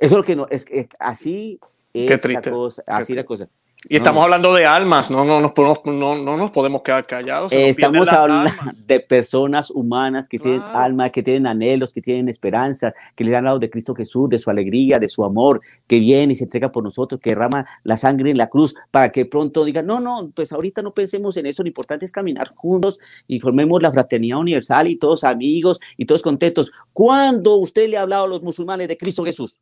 [0.00, 1.60] Eso es lo que no, es, es así
[1.92, 3.48] es la cosa, así la cosa.
[3.88, 7.50] Y estamos hablando de almas, no, no, nos podemos, no, no nos podemos quedar callados.
[7.50, 8.50] estamos hablando
[8.86, 13.44] de personas humanas que tienen alma, que tienen anhelos, que tienen esperanza, que le han
[13.44, 16.70] dado de Cristo Jesús, de su alegría, de su amor, que viene y se entrega
[16.70, 20.30] por nosotros, que derrama la sangre en la cruz para que pronto digan, no, no,
[20.34, 24.38] pues ahorita no pensemos en eso, lo importante es caminar juntos y formemos la fraternidad
[24.38, 26.70] universal y todos amigos y todos contentos.
[26.92, 29.58] ¿Cuándo usted le ha hablado a los musulmanes de Cristo Jesús?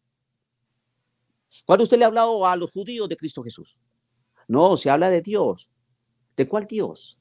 [1.65, 3.79] ¿Cuándo usted le ha hablado a los judíos de Cristo Jesús?
[4.47, 5.71] No, se habla de Dios.
[6.37, 7.19] ¿De cuál Dios?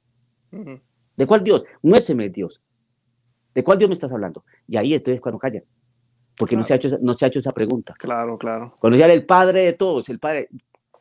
[0.51, 1.65] ¿De cuál Dios?
[1.81, 2.61] Muéstrame Dios.
[3.53, 4.45] ¿De cuál Dios me estás hablando?
[4.67, 5.63] Y ahí entonces cuando callan.
[6.37, 7.95] Porque no, se ha hecho, no se ha hecho esa pregunta.
[7.97, 8.77] Claro, claro.
[8.79, 10.49] Cuando ya el padre de todos, el padre,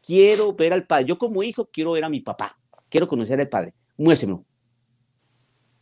[0.03, 1.05] quiero ver al padre.
[1.05, 2.59] Yo como hijo quiero ver a mi papá.
[2.89, 3.74] Quiero conocer al padre.
[3.99, 4.43] Muéstrame.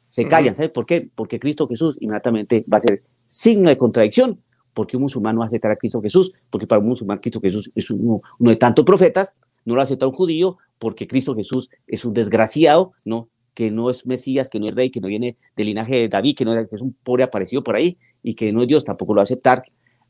[0.08, 1.10] Se callan, ¿sabes por qué?
[1.12, 4.43] Porque Cristo Jesús inmediatamente va a ser signo de contradicción.
[4.74, 7.40] Porque un musulmán no va a aceptar a Cristo Jesús, porque para un musulmán Cristo
[7.40, 12.04] Jesús es uno de tantos profetas, no lo acepta un judío porque Cristo Jesús es
[12.04, 13.28] un desgraciado, ¿no?
[13.54, 16.36] Que no es Mesías, que no es rey, que no viene del linaje de David,
[16.36, 18.84] que, no es, que es un pobre aparecido por ahí y que no es Dios,
[18.84, 19.62] tampoco lo va a aceptar.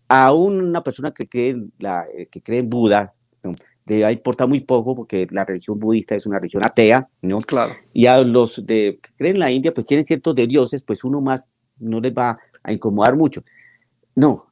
[0.09, 3.15] A una persona que cree en, la, que cree en Buda,
[3.87, 7.39] le va a importar muy poco porque la religión budista es una religión atea, ¿no?
[7.39, 7.75] Claro.
[7.93, 11.05] Y a los de, que creen en la India, pues tienen ciertos de dioses, pues
[11.05, 11.47] uno más
[11.79, 13.45] no les va a incomodar mucho.
[14.15, 14.47] No,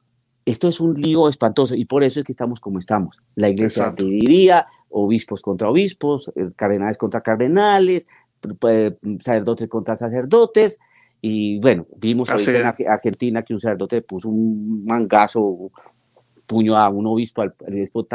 [0.45, 3.21] esto es un lío espantoso y por eso es que estamos como estamos.
[3.35, 8.07] La iglesia dividida, obispos contra obispos, eh, cardenales contra cardenales,
[9.19, 10.79] sacerdotes contra sacerdotes.
[11.21, 15.71] Y bueno, vimos en Argentina que un sacerdote puso un mangazo,
[16.45, 18.05] puño a un obispo, al, obispo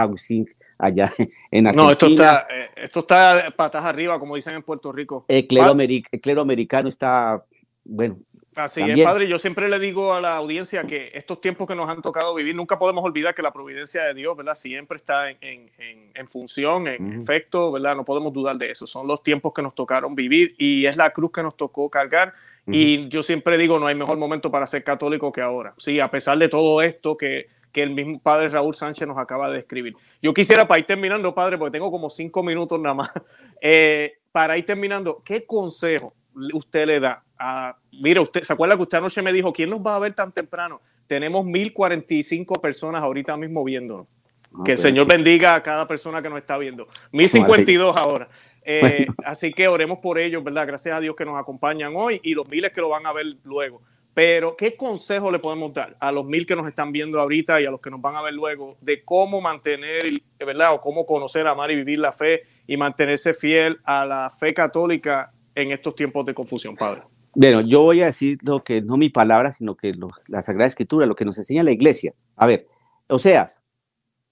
[0.79, 1.13] allá
[1.51, 1.73] en Argentina.
[1.73, 5.25] No, esto está, eh, esto está patas arriba, como dicen en Puerto Rico.
[5.29, 7.43] El clero, el clero americano está,
[7.85, 8.19] bueno,
[8.59, 9.29] Así es, padre.
[9.29, 12.55] Yo siempre le digo a la audiencia que estos tiempos que nos han tocado vivir,
[12.55, 14.57] nunca podemos olvidar que la providencia de Dios, ¿verdad?
[14.57, 17.95] Siempre está en, función, en efecto, ¿verdad?
[17.95, 18.87] No podemos dudar de eso.
[18.87, 22.35] Son los tiempos que nos tocaron vivir y es la cruz que nos tocó cargar.
[22.67, 25.75] Y yo siempre digo, no hay mejor momento para ser católico que ahora.
[25.79, 29.59] Sí, a pesar de todo esto que, el mismo padre Raúl Sánchez nos acaba de
[29.59, 29.95] describir.
[30.21, 33.11] Yo quisiera, para ir terminando, padre, porque tengo como cinco minutos nada más,
[33.63, 36.13] eh, para ir terminando, ¿qué consejo
[36.53, 39.81] usted le da a, mire, usted, ¿se acuerda que usted anoche me dijo, ¿quién nos
[39.81, 40.81] va a ver tan temprano?
[41.07, 44.07] Tenemos 1045 personas ahorita mismo viéndonos.
[44.53, 46.89] Ah, que el Señor bendiga a cada persona que nos está viendo.
[47.13, 48.29] 1052 ahora.
[48.63, 50.67] Eh, así que oremos por ellos, ¿verdad?
[50.67, 53.37] Gracias a Dios que nos acompañan hoy y los miles que lo van a ver
[53.45, 53.83] luego.
[54.15, 57.67] Pero, ¿qué consejo le podemos dar a los mil que nos están viendo ahorita y
[57.67, 60.75] a los que nos van a ver luego de cómo mantener, ¿verdad?
[60.75, 65.33] O cómo conocer, amar y vivir la fe y mantenerse fiel a la fe católica
[65.55, 67.03] en estos tiempos de confusión, Padre?
[67.41, 69.95] Bueno, yo voy a decir lo que no mi palabra, sino que
[70.27, 72.13] la Sagrada Escritura, lo que nos enseña la iglesia.
[72.35, 72.67] A ver,
[73.09, 73.63] Oseas,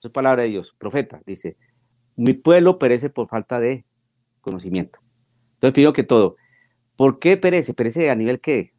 [0.03, 1.57] es palabra de Dios, profeta, dice,
[2.17, 3.85] mi pueblo perece por falta de
[4.41, 4.99] conocimiento.
[5.55, 6.35] Entonces pido que todo,
[6.97, 7.75] ¿por qué perece?
[7.75, 8.73] ¿Perece a nivel qué?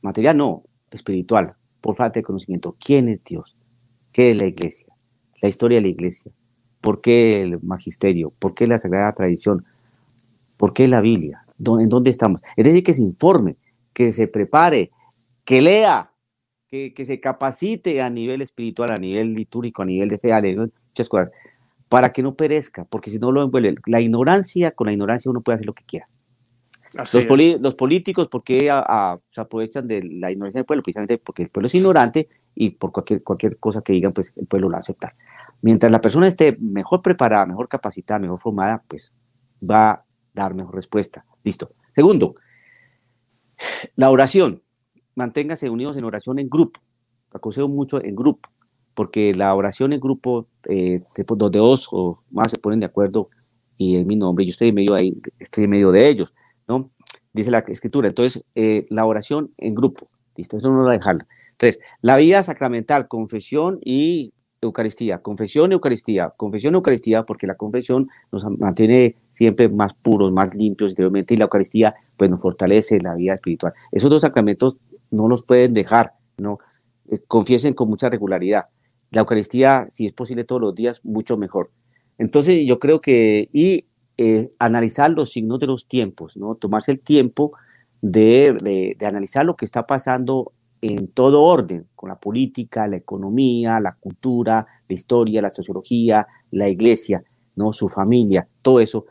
[0.00, 0.62] Material, no,
[0.92, 2.76] espiritual, por falta de conocimiento.
[2.78, 3.56] ¿Quién es Dios?
[4.12, 4.94] ¿Qué es la iglesia?
[5.42, 6.30] La historia de la iglesia.
[6.80, 8.32] ¿Por qué el magisterio?
[8.38, 9.64] ¿Por qué la sagrada tradición?
[10.56, 11.43] ¿Por qué la Biblia?
[11.58, 12.40] ¿En dónde estamos?
[12.56, 13.56] Es decir, que se informe,
[13.92, 14.90] que se prepare,
[15.44, 16.12] que lea,
[16.68, 20.42] que, que se capacite a nivel espiritual, a nivel litúrgico, a nivel de fe, a
[20.42, 21.30] muchas cosas
[21.94, 23.76] para que no perezca, porque si no lo envuelve.
[23.86, 26.08] La ignorancia, con la ignorancia uno puede hacer lo que quiera.
[26.92, 27.14] Los,
[27.60, 28.68] los, políticos, porque
[29.30, 30.82] se aprovechan de la ignorancia del pueblo?
[30.82, 34.46] Precisamente porque el pueblo es ignorante y por cualquier, cualquier cosa que digan, pues el
[34.46, 35.14] pueblo lo va a aceptar.
[35.62, 39.12] Mientras la persona esté mejor preparada, mejor capacitada, mejor formada, pues
[39.62, 41.24] va a dar mejor respuesta.
[41.44, 41.72] Listo.
[41.94, 42.34] Segundo,
[43.94, 44.62] la oración.
[45.14, 46.80] Manténgase unidos en oración en grupo.
[47.30, 48.50] Aconsejo mucho en grupo
[48.94, 51.02] porque la oración en grupo, eh,
[51.36, 53.28] donde dos o más se ponen de acuerdo
[53.76, 56.32] y en mi nombre, yo estoy en medio ahí, estoy en medio de ellos,
[56.68, 56.90] ¿no?
[57.32, 58.08] Dice la escritura.
[58.08, 60.56] Entonces, eh, la oración en grupo, ¿listo?
[60.56, 61.16] Eso no lo dejar.
[61.56, 64.32] Tres, la vida sacramental, confesión y
[64.66, 70.92] Eucaristía, confesión Eucaristía, confesión Eucaristía, porque la confesión nos mantiene siempre más puros, más limpios
[70.92, 73.72] interiormente, y la Eucaristía pues nos fortalece la vida espiritual.
[73.92, 74.78] Esos dos sacramentos
[75.10, 76.58] no los pueden dejar, ¿no?
[77.10, 78.66] Eh, confiesen con mucha regularidad
[79.14, 81.70] la Eucaristía, si es posible todos los días, mucho mejor.
[82.18, 83.86] Entonces yo creo que, y
[84.18, 86.54] eh, analizar los signos de los tiempos, ¿no?
[86.56, 87.52] Tomarse el tiempo
[88.00, 90.52] de, de, analizar lo que está pasando
[90.86, 96.68] en todo orden, con la política, la economía, la cultura, la historia, la sociología, la
[96.68, 97.24] iglesia,
[97.56, 97.72] ¿no?
[97.72, 99.06] Su familia, todo eso.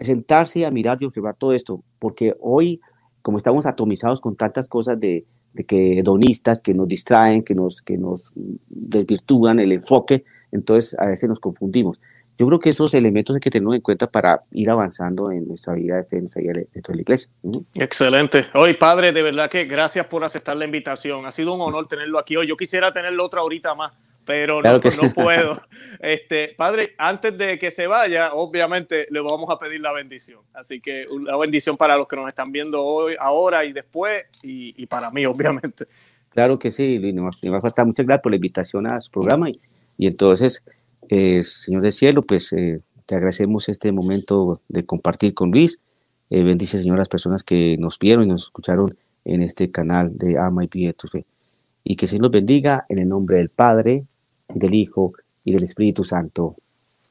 [0.00, 2.80] sentarse y a mirar y observar todo esto, porque hoy,
[3.22, 7.80] como estamos atomizados con tantas cosas de, de que hedonistas que nos distraen, que nos,
[7.80, 8.32] que nos
[8.68, 11.98] desvirtúan el enfoque, entonces a veces nos confundimos.
[12.38, 15.72] Yo creo que esos elementos hay que tener en cuenta para ir avanzando en nuestra
[15.72, 17.30] vida de fe, dentro de la iglesia.
[17.74, 18.46] Excelente.
[18.52, 21.24] Hoy, padre, de verdad que gracias por aceptar la invitación.
[21.24, 22.46] Ha sido un honor tenerlo aquí hoy.
[22.46, 23.92] Yo quisiera tenerlo otra horita más,
[24.26, 25.62] pero no, no puedo.
[25.98, 30.40] Este, padre, antes de que se vaya, obviamente le vamos a pedir la bendición.
[30.52, 34.84] Así que una bendición para los que nos están viendo hoy, ahora y después, y,
[34.86, 35.86] para mí, obviamente.
[36.28, 37.14] Claro que sí, Luis.
[37.14, 39.48] Me va a faltar muchas gracias por la invitación a su programa.
[39.48, 39.58] Y,
[39.96, 40.66] y entonces,
[41.08, 45.80] eh, Señor del Cielo, pues eh, te agradecemos este momento de compartir con Luis.
[46.30, 50.16] Eh, bendice, Señor, a las personas que nos vieron y nos escucharon en este canal
[50.16, 51.24] de Ama y Pide tu Fe.
[51.84, 54.04] Y que se nos bendiga en el nombre del Padre,
[54.48, 55.12] del Hijo
[55.44, 56.56] y del Espíritu Santo.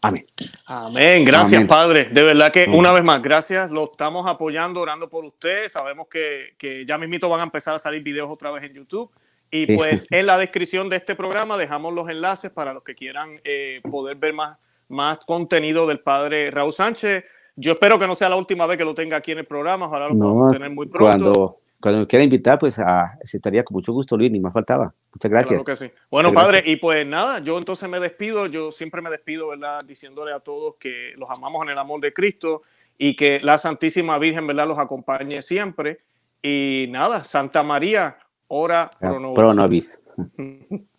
[0.01, 0.25] Amén.
[0.67, 1.25] Amén.
[1.25, 2.09] Gracias, Padre.
[2.11, 3.71] De verdad que una vez más, gracias.
[3.71, 5.67] Lo estamos apoyando, orando por usted.
[5.69, 9.09] Sabemos que, que, ya mismito van a empezar a salir videos otra vez en YouTube.
[9.55, 13.39] Y pues en la descripción de este programa dejamos los enlaces para los que quieran
[13.43, 14.57] eh, poder ver más,
[14.89, 17.23] más contenido del Padre Raúl Sánchez.
[17.55, 19.87] Yo espero que no sea la última vez que lo tenga aquí en el programa.
[19.87, 21.07] Ojalá lo podamos tener muy pronto.
[21.07, 24.93] Cuando, cuando me quiera invitar, pues aceptaría con mucho gusto, Luis, ni más faltaba.
[25.13, 25.63] Muchas gracias.
[25.63, 25.91] Claro que sí.
[26.11, 29.85] Bueno, padre, y pues nada, yo entonces me despido, yo siempre me despido, ¿verdad?
[29.85, 32.63] Diciéndole a todos que los amamos en el amor de Cristo
[32.97, 34.67] y que la Santísima Virgen, ¿verdad?
[34.67, 35.99] Los acompañe siempre.
[36.41, 38.17] Y nada, Santa María,
[38.47, 39.35] Ora eh, Pronovis.
[39.35, 40.01] Pronovis.